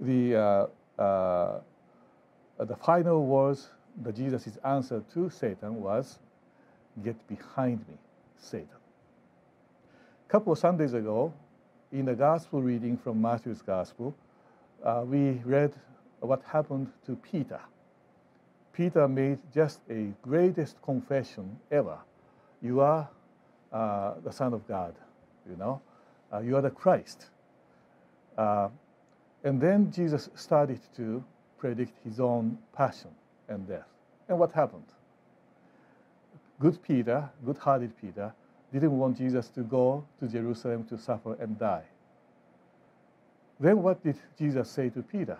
[0.00, 1.60] the, uh,
[2.58, 3.68] the final words
[4.02, 6.18] that Jesus' answer to Satan was,
[7.02, 7.94] Get behind me,
[8.38, 8.68] Satan.
[10.28, 11.32] A couple of Sundays ago,
[11.90, 14.14] in the gospel reading from Matthew's gospel,
[14.84, 15.72] uh, we read
[16.20, 17.60] what happened to Peter.
[18.72, 21.98] Peter made just a greatest confession ever.
[22.62, 23.08] You are
[23.72, 24.94] uh, the Son of God,
[25.48, 25.80] you know.
[26.32, 27.26] Uh, you are the Christ.
[29.44, 31.22] And then Jesus started to
[31.58, 33.10] predict his own passion
[33.48, 33.88] and death.
[34.28, 34.84] And what happened?
[36.60, 38.32] Good Peter, good hearted Peter,
[38.72, 41.84] didn't want Jesus to go to Jerusalem to suffer and die.
[43.60, 45.38] Then what did Jesus say to Peter?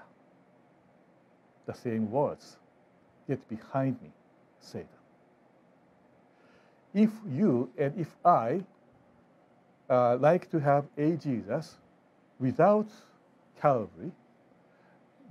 [1.67, 2.57] The same words
[3.29, 4.11] Get behind me,
[4.61, 4.89] Satan.
[6.93, 8.63] If you and if I
[9.89, 11.77] uh, like to have a Jesus
[12.39, 12.89] without
[13.63, 14.11] Calvary,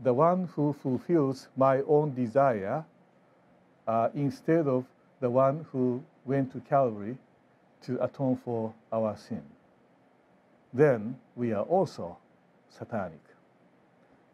[0.04, 2.86] the one who fulfills my own desire
[3.88, 4.86] uh, instead of
[5.20, 7.18] the one who went to Calvary
[7.84, 9.44] to atone for our sin,
[10.74, 12.18] then we are also
[12.70, 13.20] satanic.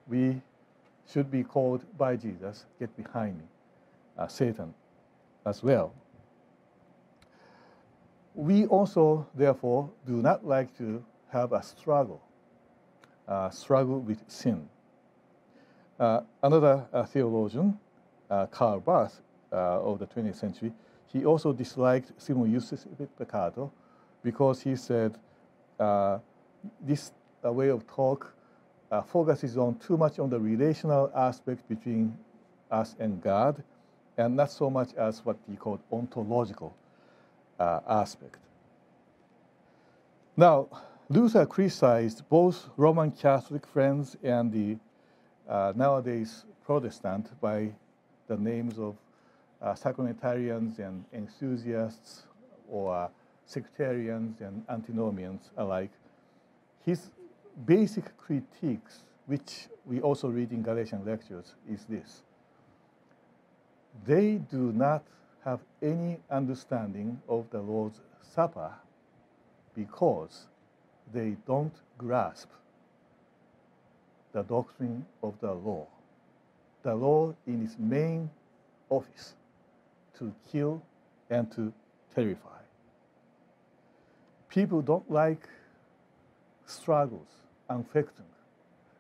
[0.08, 0.42] We
[1.12, 3.46] should be called by Jesus, get behind me,
[4.18, 4.74] uh, Satan
[5.46, 5.92] as well.
[8.36, 12.22] We also, therefore, do not like to have a struggle,
[13.52, 14.68] struggle with sin.
[16.00, 17.78] Uh, another uh, theologian,
[18.30, 20.72] uh, Karl Barth, uh, of the 20th century,
[21.08, 23.72] he also disliked simul justus et peccator
[24.24, 25.18] because he said
[26.82, 27.12] this
[27.44, 28.34] way of talk
[28.92, 32.18] uh, focuses on too much on the relational aspect between
[32.72, 33.63] us and God,
[34.18, 36.76] and not so much as what he called ontological
[37.60, 38.38] uh, aspect.
[40.36, 40.68] Now,
[41.10, 44.78] Luther criticized both Roman Catholic friends and the
[45.50, 47.70] uh, nowadays Protestant by
[48.28, 48.98] the names of
[49.62, 52.24] uh, sacramentarians and enthusiasts
[52.70, 53.10] or
[53.46, 55.91] sectarians and antinomians alike.
[56.86, 57.10] His
[57.65, 62.24] basic critiques, which we also read in Galatian lectures, is this.
[64.06, 65.04] They do not
[65.46, 68.74] have any understanding of the Lord's Supper
[69.74, 70.48] because
[71.13, 72.50] they don't grasp
[74.34, 75.88] the doctrine of the law.
[76.84, 78.30] The law in its main
[78.89, 79.34] office
[80.20, 80.82] to kill
[81.30, 81.74] and to
[82.13, 82.60] terrify.
[84.50, 85.48] People don't like
[86.65, 87.28] struggles
[87.70, 88.32] Anfechtung.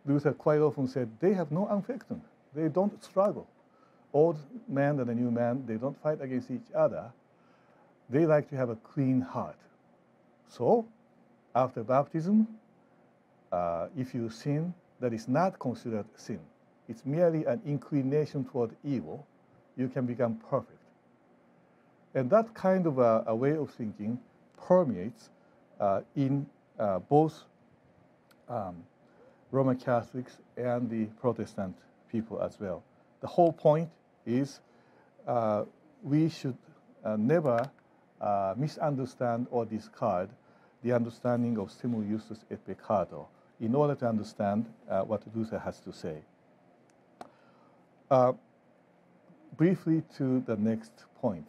[0.05, 2.21] Luther quite often said they have no Anfechtung.
[2.55, 3.47] They don't struggle.
[4.13, 7.11] Old man and a new man, they don't fight against each other.
[8.09, 9.57] They like to have a clean heart.
[10.49, 10.85] So,
[11.57, 12.47] after baptism,
[13.51, 16.39] uh, if you sin, that is not considered sin.
[16.87, 19.25] It's merely an inclination toward evil.
[19.75, 20.77] You can become perfect.
[22.13, 24.19] And that kind of a, a way of thinking
[24.67, 25.29] permeates
[25.79, 26.47] uh, in
[26.79, 27.43] uh, both
[28.47, 28.83] um,
[29.51, 31.75] Roman Catholics and the Protestant
[32.11, 32.83] people as well.
[33.21, 33.89] The whole point
[34.25, 34.59] is
[35.27, 35.63] uh,
[36.03, 36.57] we should
[37.03, 37.69] uh, never
[38.21, 40.29] uh, misunderstand or discard
[40.83, 43.25] the understanding of simul justus et peccator
[43.59, 46.17] in order to understand uh, what Luther has to say.
[48.09, 48.33] Uh,
[49.57, 51.47] briefly to the next point.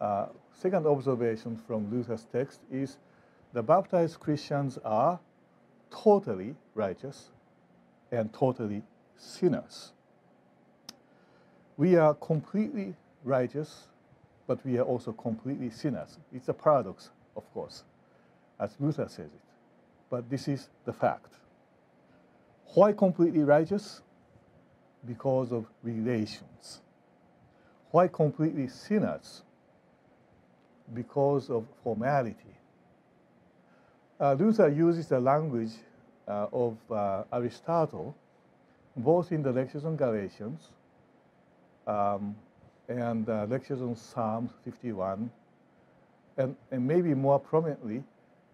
[0.00, 2.96] Uh, second observation from Luther's text is
[3.52, 5.20] the baptized Christians are
[5.90, 7.30] totally righteous
[8.10, 8.82] and totally
[9.16, 9.92] sinners.
[11.76, 12.94] We are completely
[13.24, 13.88] righteous,
[14.46, 16.18] but we are also completely sinners.
[16.32, 17.84] It's a paradox, of course,
[18.60, 19.40] as Luther says it.
[20.10, 21.32] But this is the fact.
[22.74, 24.02] Why completely righteous?
[25.06, 26.80] Because of relations.
[27.90, 29.42] Why completely sinners?
[30.92, 32.58] Because of formality
[34.20, 35.72] uh, Luther uses the language
[36.26, 38.14] uh, of uh, Aristotle,
[38.96, 40.70] both in the lectures on Galatians
[41.86, 42.34] um,
[42.88, 45.30] and uh, lectures on Psalm 51,
[46.36, 48.02] and, and maybe more prominently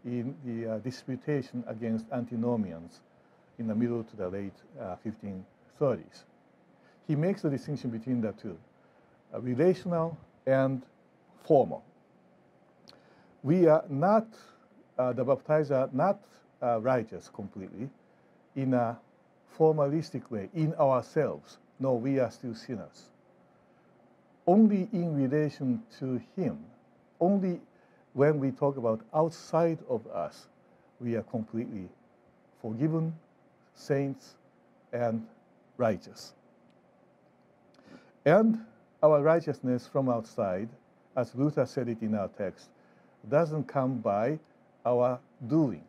[0.04, 3.00] in the uh, disputation against antinomians
[3.58, 4.54] in the middle to the late
[5.04, 5.42] 1530s.
[5.80, 5.96] Uh,
[7.06, 8.56] he makes the distinction between the two,
[9.38, 10.82] relational and
[11.44, 11.84] formal.
[13.42, 14.26] We are not
[14.98, 16.20] uh, the baptized are not
[16.62, 17.90] uh, righteous completely
[18.54, 18.98] in a
[19.58, 21.58] formalistic way, in ourselves.
[21.80, 23.10] No, we are still sinners.
[24.46, 26.58] Only in relation to Him,
[27.20, 27.60] only
[28.14, 30.46] when we talk about outside of us,
[31.00, 31.88] we are completely
[32.62, 33.12] forgiven,
[33.74, 34.36] saints,
[34.92, 35.26] and
[35.76, 36.32] righteous.
[38.24, 38.64] And
[39.02, 40.68] our righteousness from outside,
[41.16, 42.68] as Luther said it in our text,
[43.28, 44.38] doesn't come by
[44.86, 45.82] our doing.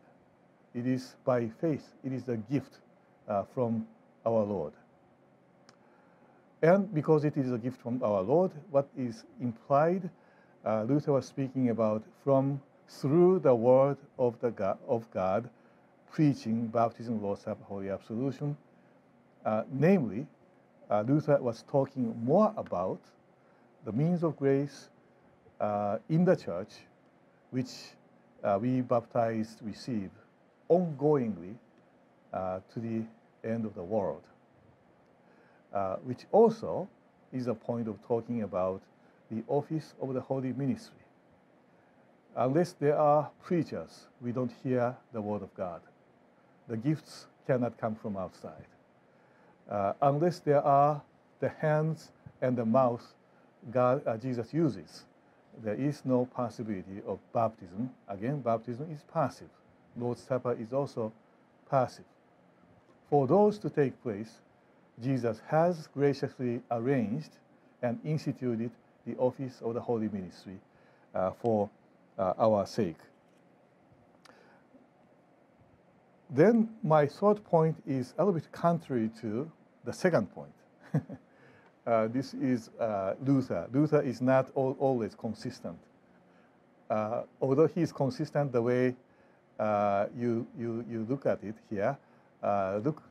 [0.73, 2.79] It is by faith, it is a gift
[3.29, 3.87] uh, from
[4.25, 4.73] our Lord.
[6.61, 10.09] And because it is a gift from our Lord, what is implied,
[10.65, 15.49] uh, Luther was speaking about from through the word of, the God, of God,
[16.11, 18.57] preaching baptism, Lord's Supper, Holy Absolution.
[19.45, 20.25] Uh, namely,
[20.89, 22.99] uh, Luther was talking more about
[23.85, 24.89] the means of grace
[25.59, 26.69] uh, in the church,
[27.51, 27.71] which
[28.43, 30.09] uh, we baptized receive
[30.69, 31.55] ongoingly
[32.33, 33.03] uh, to the
[33.47, 34.23] end of the world,
[36.03, 36.87] which also
[37.31, 38.81] is a point of talking about
[39.31, 40.95] the office of the holy ministry.
[42.35, 45.81] Unless there are preachers, we don't hear the word of God.
[46.67, 48.65] The gifts cannot come from outside.
[49.69, 51.01] Uh, unless there are
[51.39, 52.11] the hands
[52.41, 53.15] and the mouth
[53.71, 55.05] God, uh, Jesus uses,
[55.63, 57.89] there is no possibility of baptism.
[58.07, 59.49] Again, baptism is passive.
[59.97, 61.11] Lord's Supper is also
[61.69, 62.05] passive.
[63.09, 64.41] For those to take place,
[65.01, 67.31] Jesus has graciously arranged
[67.81, 68.71] and instituted
[69.05, 70.59] the office of the Holy Ministry
[71.13, 71.69] uh, for
[72.17, 72.97] uh, our sake.
[76.29, 79.49] Then my third point is a little bit contrary to
[79.83, 80.51] the second point.
[81.87, 83.67] uh, this is uh, Luther.
[83.71, 85.77] Luther is not all, always consistent.
[86.89, 88.95] Uh, although he is consistent the way
[89.59, 91.97] uh, you, you, you look at it here,
[92.83, 93.01] look,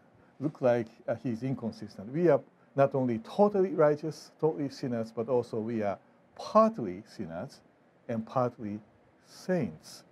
[0.40, 0.88] look like
[1.22, 2.12] he's inconsistent.
[2.12, 2.40] We are
[2.76, 5.98] not only totally righteous, totally sinners, but also we are
[6.36, 7.60] partly sinners
[8.08, 8.80] and partly
[9.26, 10.04] saints.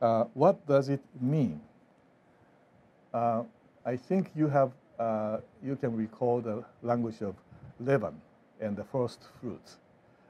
[0.00, 1.60] Uh, what does it mean?
[3.14, 3.42] Uh,
[3.84, 7.34] I think you have uh, you can recall the language of
[7.80, 8.20] leaven
[8.60, 9.78] and the first fruits.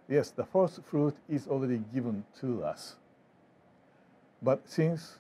[0.09, 2.97] Yes, the first fruit is already given to us.
[4.41, 5.19] But since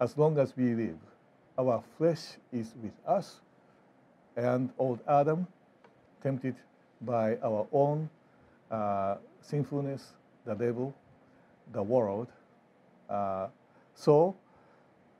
[0.00, 0.98] as long as we live,
[1.58, 3.40] our flesh is with us,
[4.36, 5.46] and old Adam,
[6.22, 6.54] tempted
[7.00, 8.08] by our own
[8.70, 10.12] uh, sinfulness,
[10.44, 10.94] the devil,
[11.72, 12.28] the world.
[13.08, 13.48] Uh,
[13.94, 14.34] so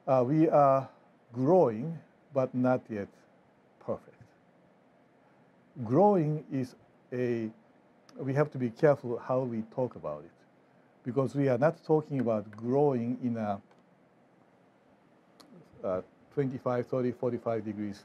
[0.06, 0.88] uh, we are
[1.32, 1.98] growing,
[2.32, 3.08] but not yet
[3.84, 4.08] perfect.
[5.84, 6.74] Growing is
[7.12, 7.50] a,
[8.16, 10.30] we have to be careful how we talk about it
[11.04, 13.60] because we are not talking about growing in a
[15.84, 16.00] uh,
[16.34, 18.04] 25, 30, 45 degrees,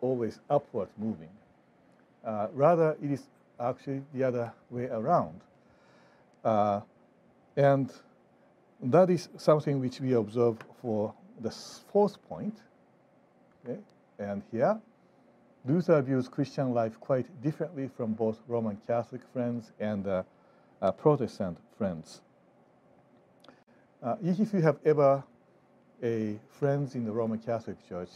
[0.00, 1.28] always upward moving.
[2.24, 3.22] Uh, rather, it is
[3.58, 5.40] actually the other way around.
[6.44, 6.80] Uh,
[7.56, 7.92] and
[8.82, 12.56] that is something which we observe for the fourth point.
[13.64, 13.78] Okay?
[14.18, 14.80] And here,
[15.64, 20.22] Luther views Christian life quite differently from both Roman Catholic friends and uh,
[20.80, 22.22] uh, Protestant friends.
[24.02, 25.22] Uh, if you have ever
[26.02, 28.08] a friends in the Roman Catholic Church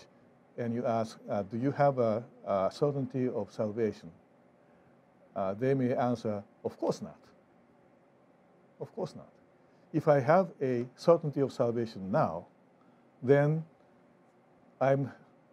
[0.57, 4.11] and you ask, uh, do you have a, a certainty of salvation?
[5.35, 7.19] Uh, they may answer, of course not.
[8.81, 9.29] Of course not.
[9.93, 12.47] If I have a certainty of salvation now,
[13.23, 13.65] then
[14.81, 15.11] I'm,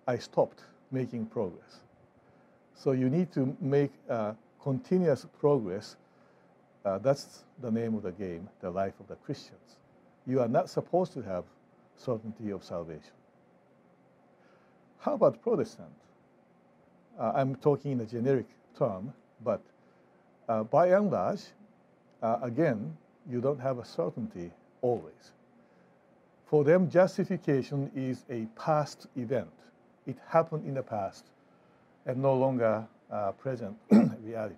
[0.07, 1.79] I stopped making progress.
[2.75, 5.95] So you need to make uh, continuous progress.
[6.83, 9.77] Uh, that's the name of the game, the life of the Christians.
[10.25, 11.43] You are not supposed to have
[11.95, 13.13] certainty of salvation.
[15.01, 15.89] How about Protestant?
[17.19, 18.45] Uh, I'm talking in a generic
[18.77, 19.61] term, but
[20.47, 21.41] uh, by and large,
[22.21, 22.95] uh, again,
[23.27, 24.51] you don't have a certainty
[24.83, 25.31] always.
[26.45, 29.49] For them, justification is a past event.
[30.05, 31.25] It happened in the past
[32.05, 33.75] and no longer uh, present
[34.23, 34.55] reality.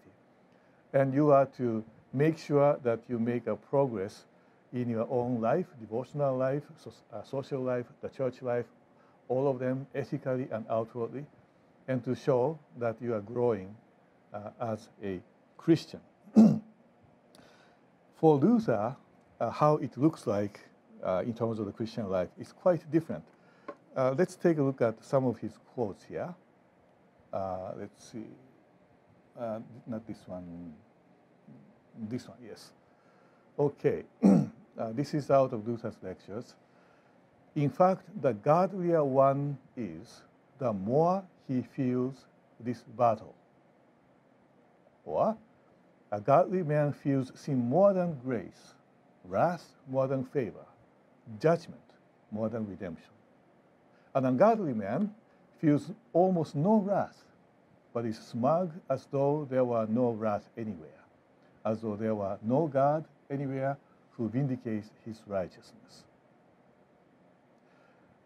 [0.91, 4.25] And you are to make sure that you make a progress
[4.73, 8.65] in your own life, devotional life, so, uh, social life, the church life,
[9.27, 11.25] all of them ethically and outwardly,
[11.87, 13.75] and to show that you are growing
[14.33, 15.19] uh, as a
[15.57, 15.99] Christian.
[18.15, 18.95] For Luther,
[19.39, 20.59] uh, how it looks like
[21.03, 23.23] uh, in terms of the Christian life is quite different.
[23.95, 26.33] Uh, let's take a look at some of his quotes here.
[27.31, 28.25] Uh, let's see.
[29.39, 30.73] Uh, not this one.
[32.09, 32.71] This one, yes.
[33.57, 34.03] Okay.
[34.95, 36.55] This is out of Luther's lectures.
[37.55, 40.21] In fact, the godlier one is,
[40.57, 42.25] the more he feels
[42.59, 43.35] this battle.
[45.05, 45.37] Or,
[46.11, 48.73] a godly man feels sin more than grace,
[49.25, 50.65] wrath more than favor,
[51.39, 51.81] judgment
[52.31, 53.09] more than redemption.
[54.15, 55.13] An ungodly man
[55.59, 57.23] feels almost no wrath,
[57.93, 60.89] but is smug as though there were no wrath anywhere,
[61.65, 63.77] as though there were no God anywhere
[64.11, 66.03] who vindicates his righteousness.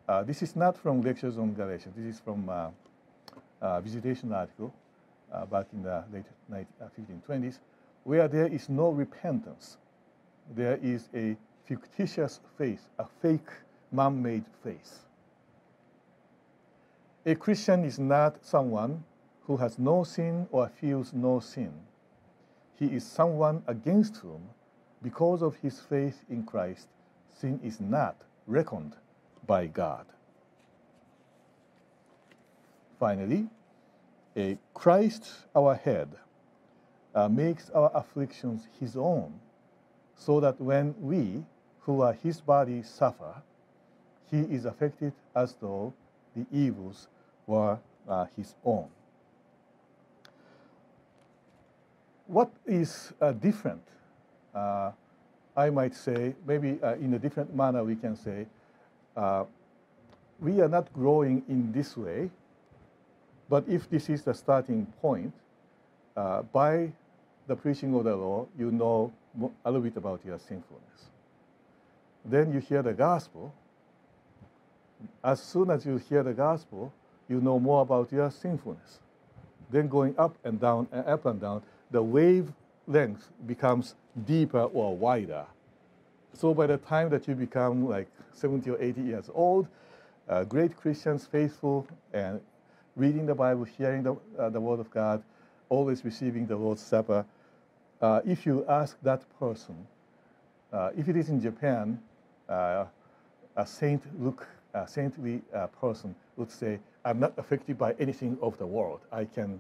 [0.08, 1.94] Uh, this is not from lectures on Galatians.
[1.98, 2.70] This is from uh,
[3.62, 4.74] a visitation article
[5.34, 7.56] uh, back in the late 1520s.
[7.56, 7.58] Uh,
[8.06, 9.78] where there is no repentance,
[10.56, 11.36] there is a
[11.66, 13.50] fictitious faith, a fake
[13.92, 15.00] man made faith.
[17.26, 19.04] A Christian is not someone
[19.42, 21.74] who has no sin or feels no sin.
[22.80, 24.42] He is someone against whom,
[25.04, 26.88] because of his faith in Christ,
[27.34, 28.96] sin is not reckoned
[29.48, 30.06] by God.
[33.00, 33.48] Finally,
[34.36, 36.10] a Christ our head
[37.16, 39.40] uh, makes our afflictions his own,
[40.16, 41.44] so that when we,
[41.82, 43.42] who are his body, suffer,
[44.30, 45.94] he is affected as though
[46.36, 47.08] the evils
[47.48, 48.88] were uh, his own.
[52.28, 53.82] What is uh, different?
[54.54, 54.92] Uh,
[55.56, 58.48] I might say, maybe uh, in a different manner, we can say,
[59.18, 59.46] uh,
[60.40, 62.30] we are not growing in this way,
[63.50, 65.34] but if this is the starting point,
[66.16, 66.92] uh, by
[67.48, 69.12] the preaching of the law, you know
[69.66, 71.10] a little bit about your sinfulness.
[72.24, 73.54] Then you hear the gospel.
[75.24, 76.92] As soon as you hear the gospel,
[77.28, 79.00] you know more about your sinfulness.
[79.72, 83.96] Then going up and down and up and down, the wavelength becomes
[84.26, 85.46] deeper or wider.
[86.34, 89.68] So by the time that you become like 70 or 80 years old,
[90.30, 92.42] uh, great Christians, faithful, and
[92.96, 95.24] reading the Bible, hearing the, uh, the Word of God,
[95.70, 97.26] always receiving the Lord's Supper,
[98.02, 99.88] uh, if you ask that person,
[100.72, 102.00] uh, if it is in Japan,
[102.50, 102.86] uh,
[103.56, 108.58] a saint look, a saintly uh, person would say, I'm not affected by anything of
[108.58, 109.00] the world.
[109.12, 109.60] I can,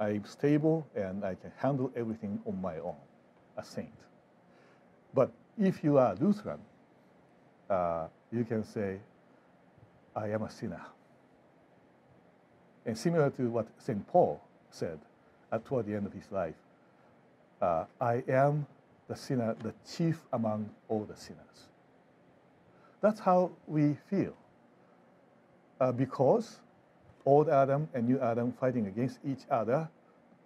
[0.00, 2.96] I'm stable and I can handle everything on my own,
[3.56, 3.92] a saint.
[5.14, 6.60] But if you are Lutheran,
[7.68, 8.98] uh, you can say,
[10.14, 10.82] I am a sinner.
[12.86, 14.06] And similar to what St.
[14.08, 14.40] Paul
[14.70, 14.98] said
[15.52, 16.54] at toward the end of his life,
[17.60, 18.66] uh, I am
[19.08, 21.68] the sinner, the chief among all the sinners.
[23.00, 24.34] That's how we feel.
[25.80, 26.60] Uh, because
[27.24, 29.88] old Adam and new Adam fighting against each other,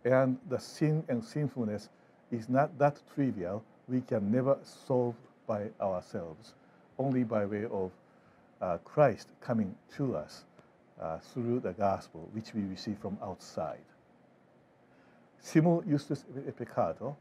[0.05, 1.89] and the sin and sinfulness
[2.31, 3.63] is not that trivial.
[3.93, 5.15] We can never solve
[5.47, 6.55] by ourselves,
[6.99, 7.91] only by way of
[8.63, 10.45] uh, Christ coming to us
[10.99, 13.85] uh, through the gospel, which we receive from outside.
[15.39, 17.15] Simul justus et peccator,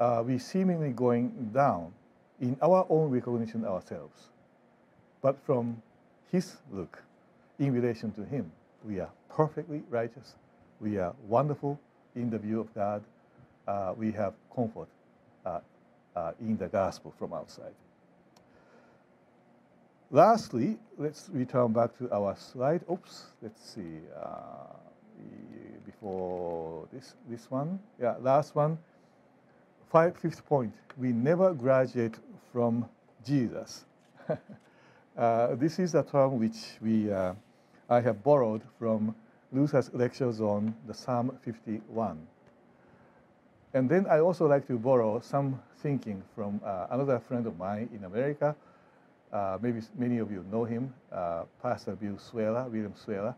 [0.00, 1.92] uh, we seemingly going down
[2.40, 4.30] in our own recognition ourselves.
[5.22, 5.80] But from
[6.32, 7.04] his look,
[7.60, 8.50] in relation to him,
[8.84, 10.34] we are perfectly righteous.
[10.80, 11.78] We are wonderful
[12.16, 13.04] in the view of God.
[13.68, 14.88] Uh, we have comfort
[15.46, 15.60] uh,
[16.16, 17.74] uh, in the gospel from outside.
[20.10, 22.82] Lastly, let's return back to our slide.
[22.90, 23.98] Oops, let's see.
[24.16, 24.74] Uh,
[25.84, 27.78] before this, this one.
[28.00, 28.78] Yeah, last one.
[29.90, 30.72] Five, fifth point.
[30.98, 32.16] We never graduate
[32.52, 32.88] from
[33.26, 33.84] Jesus.
[35.18, 37.32] uh, this is a term which we, uh,
[37.88, 39.14] I have borrowed from
[39.52, 42.18] Luther's lectures on the Psalm 51.
[43.74, 47.88] And then I also like to borrow some thinking from uh, another friend of mine
[47.92, 48.54] in America.
[49.32, 53.34] Uh, maybe many of you know him, uh, Pastor Bill Cwirla, William Cwirla.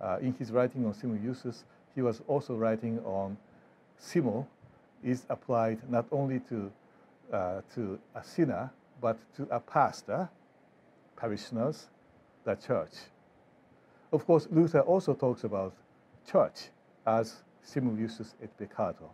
[0.00, 1.64] Uh, in his writing on simul justus,
[1.96, 3.36] he was also writing on
[3.98, 4.46] simul
[5.02, 6.70] is applied not only to,
[7.32, 8.70] uh, to a sinner,
[9.00, 10.28] but to a pastor,
[11.16, 11.88] parishioners,
[12.44, 12.92] the church.
[14.12, 15.74] Of course, Luther also talks about
[16.30, 16.68] church
[17.04, 17.96] as simul
[18.40, 19.10] et peccator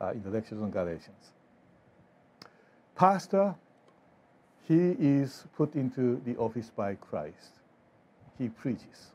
[0.00, 1.32] uh, in the lectures on Galatians.
[2.94, 3.54] Pastor,
[4.66, 7.60] he is put into the office by Christ.
[8.38, 9.12] He preaches.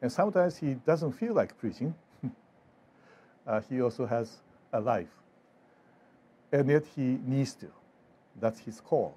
[0.00, 1.94] And sometimes he doesn't feel like preaching.
[3.46, 4.38] uh, he also has
[4.72, 5.08] a life.
[6.52, 7.66] And yet he needs to.
[8.40, 9.16] That's his call.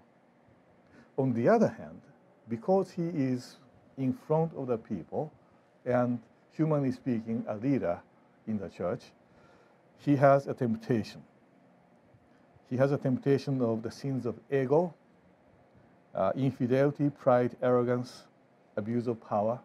[1.18, 2.02] On the other hand,
[2.50, 3.58] because he is
[3.98, 5.32] in front of the people
[5.86, 6.20] and,
[6.52, 8.00] humanly speaking, a leader
[8.48, 9.02] in the church,
[10.04, 11.22] he has a temptation.
[12.70, 14.94] He has a temptation of the sins of ego,
[16.16, 18.24] uh, infidelity, pride, arrogance,
[18.78, 19.60] abuse of power.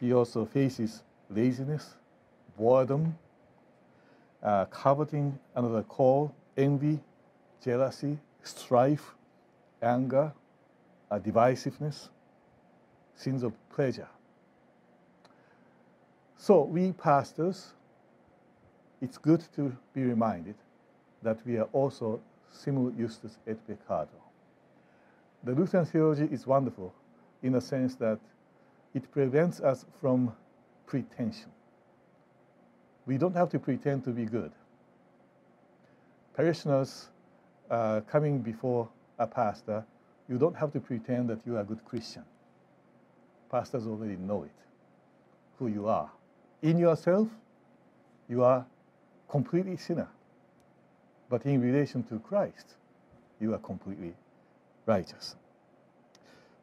[0.00, 1.94] He also faces laziness,
[2.56, 3.18] boredom,
[4.42, 7.00] uh, coveting another call, envy,
[7.62, 9.14] jealousy, strife,
[9.82, 10.32] anger,
[11.10, 12.08] uh, divisiveness,
[13.16, 14.08] sins of pleasure.
[16.38, 17.72] So, we pastors,
[19.06, 20.56] it's good to be reminded
[21.22, 24.20] that we are also simul justus et peccator.
[25.44, 26.92] The Lutheran theology is wonderful
[27.40, 28.18] in the sense that
[28.94, 30.32] it prevents us from
[30.86, 31.52] pretension.
[33.06, 34.50] We don't have to pretend to be good.
[36.34, 37.10] Parishioners
[37.70, 38.88] uh, coming before
[39.20, 39.84] a pastor,
[40.28, 42.24] you don't have to pretend that you are a good Christian.
[43.52, 44.58] Pastors already know it,
[45.60, 46.10] who you are.
[46.62, 47.28] In yourself,
[48.28, 48.66] you are
[49.28, 50.08] completely sinner.
[51.28, 52.74] But in relation to Christ,
[53.40, 54.14] you are completely
[54.86, 55.36] righteous.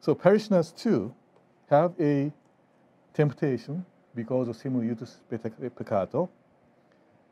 [0.00, 1.14] So parishioners too
[1.70, 2.32] have a
[3.12, 3.84] temptation
[4.14, 6.28] because of simul justus peccator,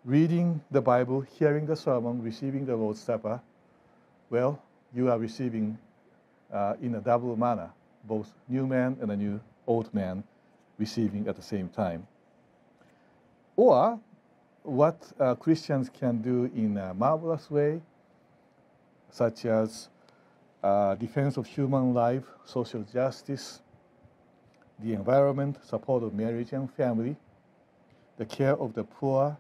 [0.05, 3.41] reading the Bible, hearing the sermon, receiving the Lord's Supper,
[4.31, 4.61] well,
[4.95, 5.79] you are receiving
[6.53, 7.71] uh, in a double manner,
[8.05, 10.25] both new man and a new old man
[10.79, 12.07] receiving at the same time.
[13.57, 14.01] Or
[14.63, 17.81] what uh, Christians can do in a marvelous way,
[19.11, 19.89] such as
[20.63, 23.61] uh, defense of human life, social justice,
[24.79, 27.17] the environment, support of marriage and family,
[28.17, 29.37] the care of the poor,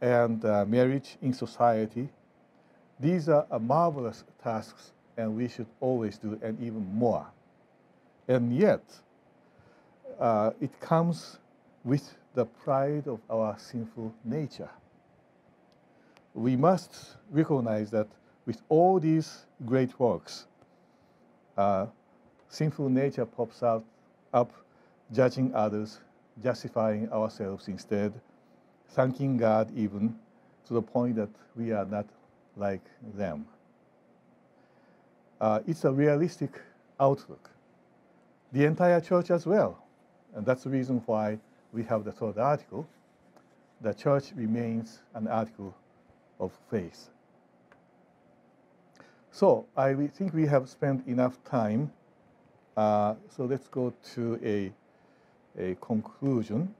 [0.00, 2.08] and uh, marriage in society.
[2.98, 7.26] These are marvelous tasks, and we should always do, and even more.
[8.28, 8.82] And yet,
[10.18, 11.38] uh, it comes
[11.84, 14.68] with the pride of our sinful nature.
[16.34, 18.06] We must recognize that
[18.44, 20.46] with all these great works,
[21.56, 21.86] uh,
[22.50, 23.84] sinful nature pops out
[24.34, 24.52] up,
[25.14, 26.00] judging others,
[26.42, 28.12] justifying ourselves instead,
[28.90, 30.14] thanking God even
[30.66, 32.04] to the point that we are not
[32.54, 32.84] like
[33.16, 33.46] them.
[35.40, 36.60] Uh, it's a realistic
[37.00, 37.48] outlook.
[38.52, 39.82] The entire church as well.
[40.34, 41.38] And that's the reason why
[41.72, 42.86] we have the third article.
[43.80, 45.74] The church remains an article
[46.40, 47.10] of faith.
[49.30, 51.92] So I think we have spent enough time
[52.76, 54.70] uh, so let's go to a,
[55.58, 56.74] a conclusion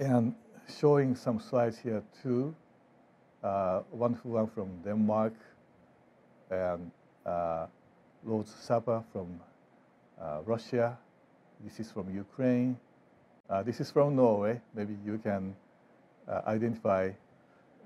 [0.00, 0.34] and
[0.80, 2.52] showing some slides here too.
[3.44, 5.34] Uh, wonderful one from Denmark
[6.50, 6.90] and
[7.24, 7.66] uh,
[8.24, 9.38] Lord's Supper from
[10.20, 10.98] uh, Russia.
[11.62, 12.76] This is from Ukraine.
[13.48, 14.60] Uh, this is from Norway.
[14.74, 15.54] Maybe you can
[16.28, 17.10] uh, identify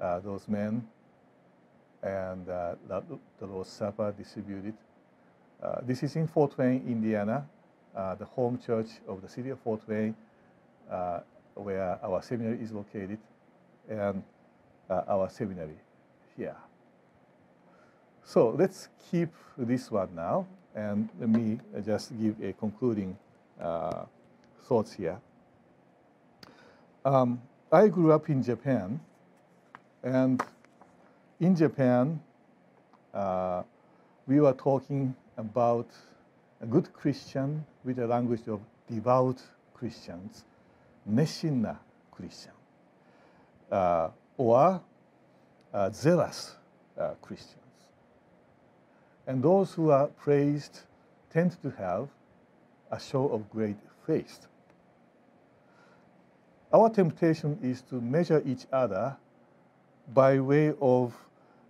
[0.01, 0.87] uh, those men
[2.03, 3.03] and the,
[3.41, 4.75] the Lord's Supper distributed
[5.61, 7.45] uh, this is in Fort Wayne, Indiana,
[7.97, 10.15] uh, the home church of the city of Fort Wayne,
[10.89, 11.21] uh,
[11.55, 13.19] where our seminary is located,
[13.89, 14.23] and
[14.89, 15.79] our seminary
[16.37, 16.55] here.
[18.25, 20.47] So let's keep this one now,
[20.77, 23.19] and let me just give a concluding
[23.61, 24.05] uh,
[24.63, 25.19] thoughts here.
[27.05, 27.41] Um,
[27.71, 29.01] I grew up in Japan,
[30.03, 30.43] and
[31.39, 32.21] in Japan,
[33.15, 33.63] uh,
[34.27, 35.87] we were talking about
[36.61, 39.41] a good Christian with the language of devout
[39.75, 40.45] Christians,
[41.09, 41.79] Neshina
[42.11, 42.53] Christian,
[43.71, 44.81] uh, or
[45.73, 46.57] uh, zealous
[46.99, 47.55] uh, Christians.
[49.27, 50.81] And those who are praised
[51.31, 52.09] tend to have
[52.91, 53.77] a show of great
[54.07, 54.49] faith.
[56.73, 59.17] Our temptation is to measure each other
[60.13, 61.15] by way of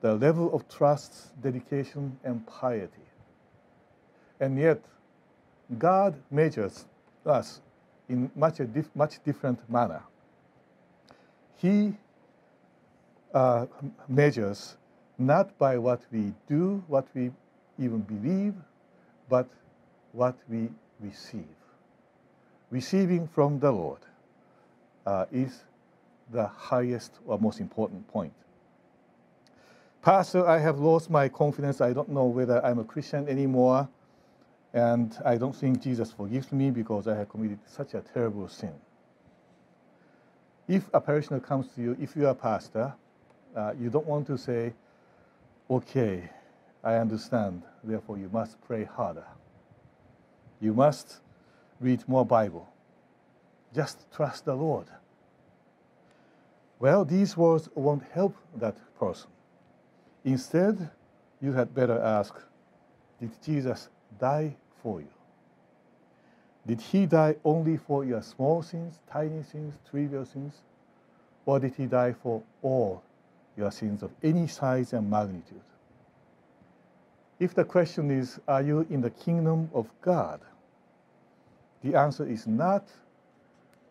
[0.01, 3.07] the level of trust, dedication, and piety.
[4.41, 4.81] And yet,
[5.79, 6.85] God measures
[7.27, 7.61] us
[8.09, 10.03] in much a dif- much different manner.
[11.57, 11.95] He
[13.35, 13.67] uh,
[14.09, 14.77] measures
[15.19, 17.31] not by what we do, what we
[17.79, 18.55] even believe,
[19.29, 19.49] but
[20.13, 20.71] what we
[21.01, 21.45] receive.
[22.71, 24.01] Receiving from the Lord
[25.09, 25.65] uh, is
[26.31, 28.33] the highest or most important point.
[30.03, 31.81] Pastor, I have lost my confidence.
[31.81, 33.89] I don't know whether I'm a Christian anymore.
[34.75, 38.75] And I don't think Jesus forgives me because I have committed such a terrible sin.
[40.69, 42.93] If a parishioner comes to you, if you are a pastor,
[43.57, 44.75] uh, you don't want to say,
[45.71, 46.29] okay,
[46.85, 49.25] I understand, therefore you must pray harder.
[50.61, 51.21] You must
[51.81, 52.69] read more Bible.
[53.75, 54.87] Just trust the Lord.
[56.79, 59.31] Well, these words won't help that person.
[60.25, 60.91] Instead,
[61.41, 62.35] you had better ask,
[63.21, 63.89] did Jesus
[64.19, 65.09] die for you?
[66.67, 70.55] Did he die only for your small sins, tiny sins, trivial sins?
[71.47, 73.03] Or did he die for all
[73.57, 75.63] your sins of any size and magnitude?
[77.41, 80.41] If the question is, are you in the kingdom of God?
[81.83, 82.85] The answer is not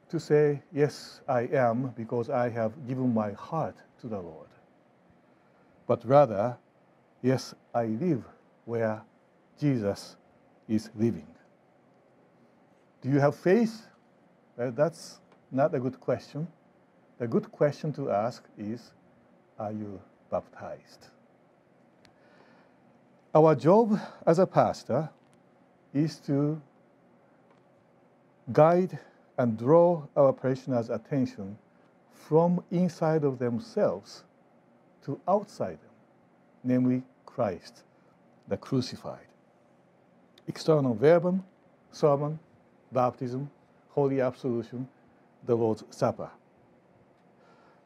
[0.10, 4.47] to say, yes, I am, because I have given my heart to the Lord.
[5.86, 6.58] But rather,
[7.22, 8.24] yes, I live
[8.66, 9.01] where
[9.60, 10.16] Jesus
[10.68, 11.28] is living.
[13.01, 13.86] Do you have faith?
[14.58, 15.20] Well, that's
[15.51, 16.47] not a good question.
[17.20, 18.91] The good question to ask is
[19.60, 19.99] Are you
[20.30, 21.08] baptized?
[23.34, 25.10] Our job as a pastor
[25.93, 26.62] is to
[28.51, 28.97] guide
[29.38, 31.57] and draw our parishioners' attention
[32.13, 34.23] from inside of themselves
[35.03, 35.91] to outside them,
[36.63, 37.83] namely Christ,
[38.47, 39.27] the crucified
[40.47, 41.43] external verbum,
[41.91, 42.39] sermon,
[42.91, 43.49] baptism,
[43.89, 44.88] Holy Absolution,
[45.45, 46.29] the Lord's Supper.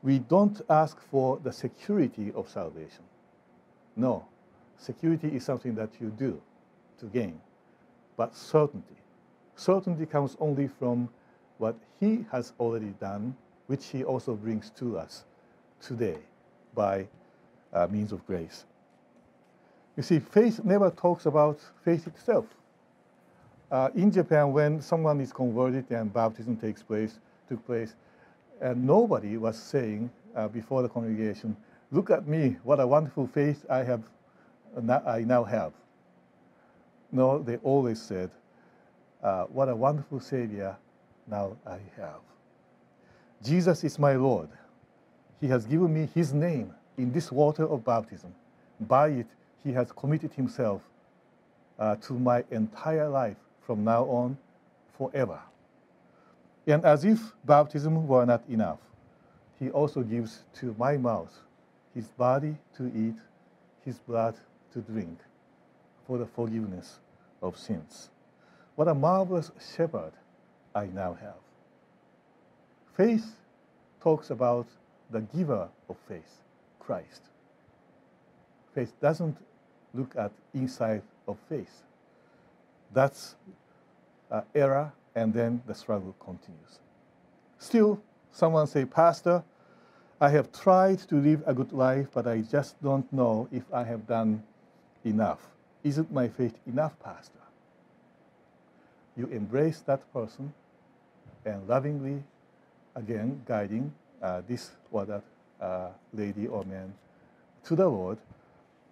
[0.04, 3.04] We don't ask for the security of salvation.
[3.96, 4.26] No,
[4.78, 6.42] security is something that you do
[7.00, 7.40] to gain,
[8.16, 8.96] but certainty.
[9.56, 11.10] Certainty comes only from
[11.62, 13.36] what He has already done,
[13.68, 15.24] which He also brings to us
[15.80, 16.18] today
[16.74, 17.08] by
[17.72, 18.66] uh, means of grace.
[19.96, 22.46] You see, faith never talks about faith itself.
[23.72, 27.94] Uh, in Japan, when someone is converted and baptism takes place, took place,
[28.60, 31.56] and nobody was saying uh, before the congregation,
[31.92, 32.58] "Look at me!
[32.64, 34.02] What a wonderful faith I have!
[35.06, 35.74] I now have."
[37.12, 38.32] No, they always said,
[39.22, 40.76] uh, "What a wonderful Savior
[41.32, 42.22] now I have."
[43.42, 44.50] Jesus is my Lord.
[45.40, 48.36] He has given me His name in this water of baptism.
[48.80, 49.28] By it,
[49.64, 50.84] He has committed Himself
[51.80, 54.38] uh, to my entire life from now on,
[54.98, 55.40] forever.
[56.68, 58.80] And as if baptism were not enough,
[59.58, 61.34] He also gives to my mouth
[61.96, 63.16] His body to eat,
[63.84, 64.36] His blood
[64.74, 65.18] to drink,
[66.06, 67.00] for the forgiveness
[67.42, 68.10] of sins.
[68.76, 70.14] What a marvelous shepherd
[70.74, 71.36] I now have.
[72.96, 73.36] Faith
[74.02, 74.68] talks about
[75.10, 76.42] the giver of faith,
[76.80, 77.22] Christ.
[78.74, 79.38] Faith doesn't
[79.94, 81.84] look at inside of faith.
[82.94, 83.36] That's
[84.30, 86.80] uh, error, and then the struggle continues.
[87.60, 88.02] Still,
[88.32, 89.44] someone say, Pastor,
[90.20, 93.84] I have tried to live a good life, but I just don't know if I
[93.84, 94.44] have done
[95.04, 95.40] enough.
[95.84, 97.40] Isn't my faith enough, Pastor?
[99.18, 100.54] You embrace that person
[101.46, 102.24] and lovingly,
[102.96, 105.24] again, guiding uh, this or that
[105.60, 106.94] uh, lady or man
[107.64, 108.18] to the Lord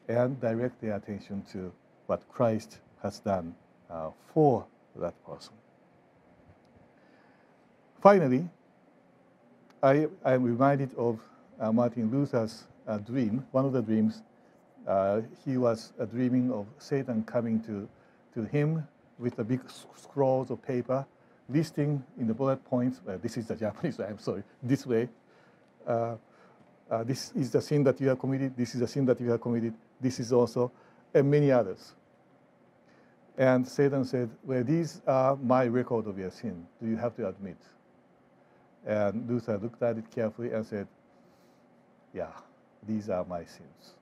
[0.08, 1.72] and direct their attention to
[2.08, 3.56] what Christ has done
[3.90, 5.54] uh, for that person.
[8.02, 8.48] Finally,
[9.84, 11.20] I, am reminded of
[11.60, 13.46] uh, Martin Luther's uh, dream.
[13.52, 14.22] One of the dreams,
[14.88, 17.88] uh, he was dreaming of Satan coming to,
[18.34, 18.88] to him
[19.20, 19.62] with the big
[19.96, 21.06] scrolls of paper,
[21.50, 23.02] listing in the bullet points.
[23.22, 25.10] this is the Japanese, I'm sorry, this way.
[25.86, 26.16] Uh,
[26.90, 28.56] uh, this is the sin that you have committed.
[28.58, 29.74] This is the sin that you have committed.
[30.02, 30.72] This is also,
[31.14, 31.94] and many others.
[33.38, 36.66] And Satan said, Well, these are my record of your sin.
[36.82, 37.58] Do you have to admit?
[38.86, 40.88] And Luther looked at it carefully and said,
[42.14, 42.32] Yeah,
[42.88, 43.94] these are my sins.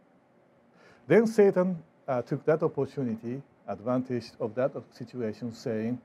[1.08, 1.78] Then Satan
[2.08, 6.00] uh, took that opportunity, advantage of that situation, saying,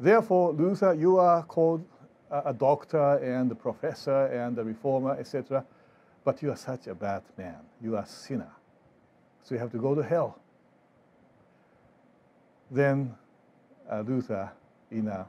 [0.00, 1.84] Therefore, Luther, you are called
[2.30, 5.64] a doctor and a professor and a reformer, etc.,
[6.24, 7.56] but you are such a bad man.
[7.82, 8.50] You are a sinner.
[9.42, 10.38] So you have to go to hell.
[12.70, 13.14] Then
[13.90, 14.52] uh, Luther,
[14.90, 15.26] in a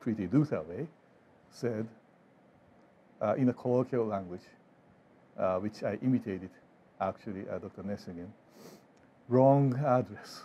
[0.00, 0.86] pretty Luther way,
[1.50, 1.86] said
[3.22, 4.42] uh, in a colloquial language,
[5.38, 6.50] uh, which I imitated
[7.00, 7.82] actually uh, Dr.
[7.82, 8.28] Nestingen,
[9.28, 10.42] wrong address.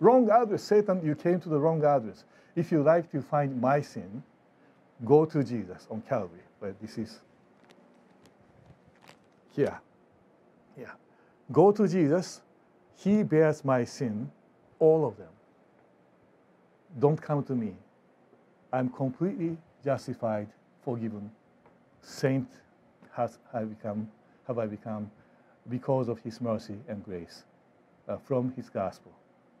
[0.00, 0.62] Wrong address.
[0.62, 2.24] Satan, you came to the wrong address.
[2.54, 4.22] If you like to find my sin,
[5.04, 6.40] go to Jesus on Calvary.
[6.60, 7.20] But this is
[9.54, 9.78] here.
[10.78, 10.92] Yeah.
[11.52, 12.40] Go to Jesus
[12.96, 14.30] he bears my sin,
[14.78, 15.28] all of them.
[16.98, 17.74] Don't come to me.
[18.72, 20.48] I'm completely justified,
[20.82, 21.30] forgiven.
[22.02, 22.48] Saint
[23.12, 24.08] has I become,
[24.46, 25.10] have I become
[25.68, 27.44] because of his mercy and grace
[28.08, 29.12] uh, from his gospel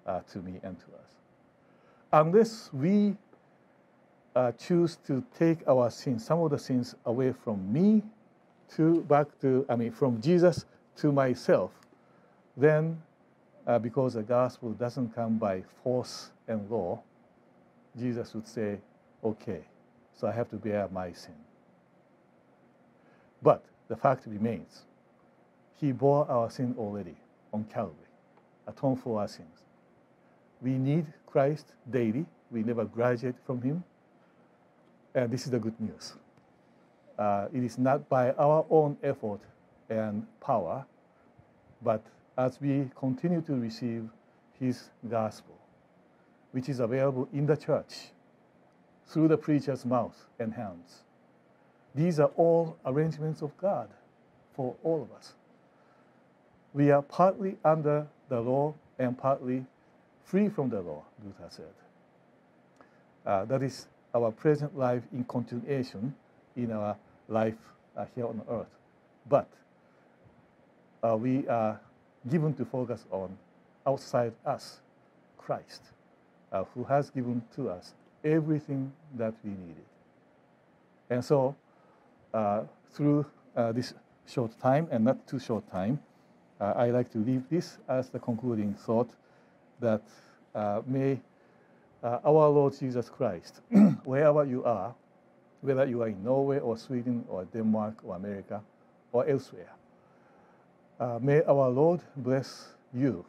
[0.06, 1.12] uh, to me and to us.
[2.12, 3.16] Unless we
[4.34, 8.02] uh, choose to take our sins, some of the sins away from me
[8.76, 10.64] to back to, I mean, from Jesus
[10.96, 11.70] to myself,
[12.56, 13.00] then
[13.66, 17.00] uh, because the gospel doesn't come by force and law,
[17.98, 18.78] Jesus would say,
[19.24, 19.62] okay,
[20.14, 21.34] so I have to bear my sin.
[23.42, 24.84] But the fact remains,
[25.80, 27.16] he bore our sin already
[27.52, 27.94] on Calvary,
[28.66, 29.55] atoned for our sins.
[30.62, 32.26] We need Christ daily.
[32.50, 33.84] We never graduate from him.
[35.14, 36.14] And this is the good news.
[37.18, 39.40] Uh, it is not by our own effort
[39.88, 40.84] and power,
[41.82, 42.02] but
[42.36, 44.08] as we continue to receive
[44.60, 45.54] His gospel,
[46.52, 48.10] which is available in the church
[49.06, 51.02] through the preacher's mouth and hands.
[51.94, 53.88] These are all arrangements of God
[54.54, 55.32] for all of us.
[56.74, 59.64] We are partly under the law and partly
[60.26, 61.74] free from the law, Luther said.
[63.24, 66.14] Uh, that is our present life in continuation
[66.56, 66.96] in our
[67.28, 67.54] life
[67.96, 68.66] uh, here on earth.
[69.28, 69.48] But
[71.02, 71.80] uh, we are
[72.28, 73.36] given to focus on
[73.86, 74.80] outside us,
[75.38, 75.82] Christ,
[76.50, 79.84] uh, who has given to us everything that we needed.
[81.08, 81.54] And so,
[82.34, 83.94] uh, through uh, this
[84.26, 86.00] short time, and not too short time,
[86.58, 89.10] I like to leave this as the concluding thought
[89.80, 90.02] that
[90.54, 91.20] uh, may
[92.02, 93.60] uh, our Lord Jesus Christ,
[94.04, 94.94] wherever you are,
[95.60, 98.62] whether you are in Norway or Sweden or Denmark or America
[99.12, 99.72] or elsewhere,
[101.00, 103.24] uh, may our Lord bless you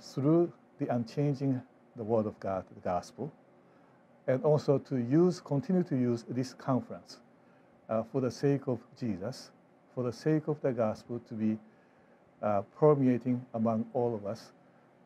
[0.00, 1.62] through the unchanging
[1.96, 3.30] the Word of God, the Gospel,
[4.26, 7.18] and also to use, continue to use this conference
[7.88, 9.50] uh, for the sake of Jesus,
[9.94, 11.58] for the sake of the Gospel to be
[12.42, 14.52] uh, permeating among all of us,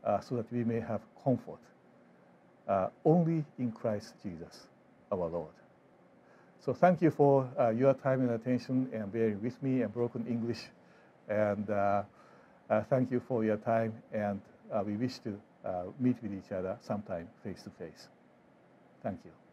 [0.04, 1.60] uh, so that we may have comfort
[2.68, 4.66] uh, only in Christ Jesus,
[5.12, 5.52] our Lord.
[6.64, 10.26] So thank you for uh, your time and attention and bearing with me and broken
[10.26, 10.62] English.
[11.28, 12.02] And uh,
[12.70, 13.92] uh, thank you for your time.
[14.12, 14.40] And
[14.72, 15.38] uh, we wish to
[16.00, 18.08] meet with each other sometime face to face.
[19.02, 19.43] Thank you.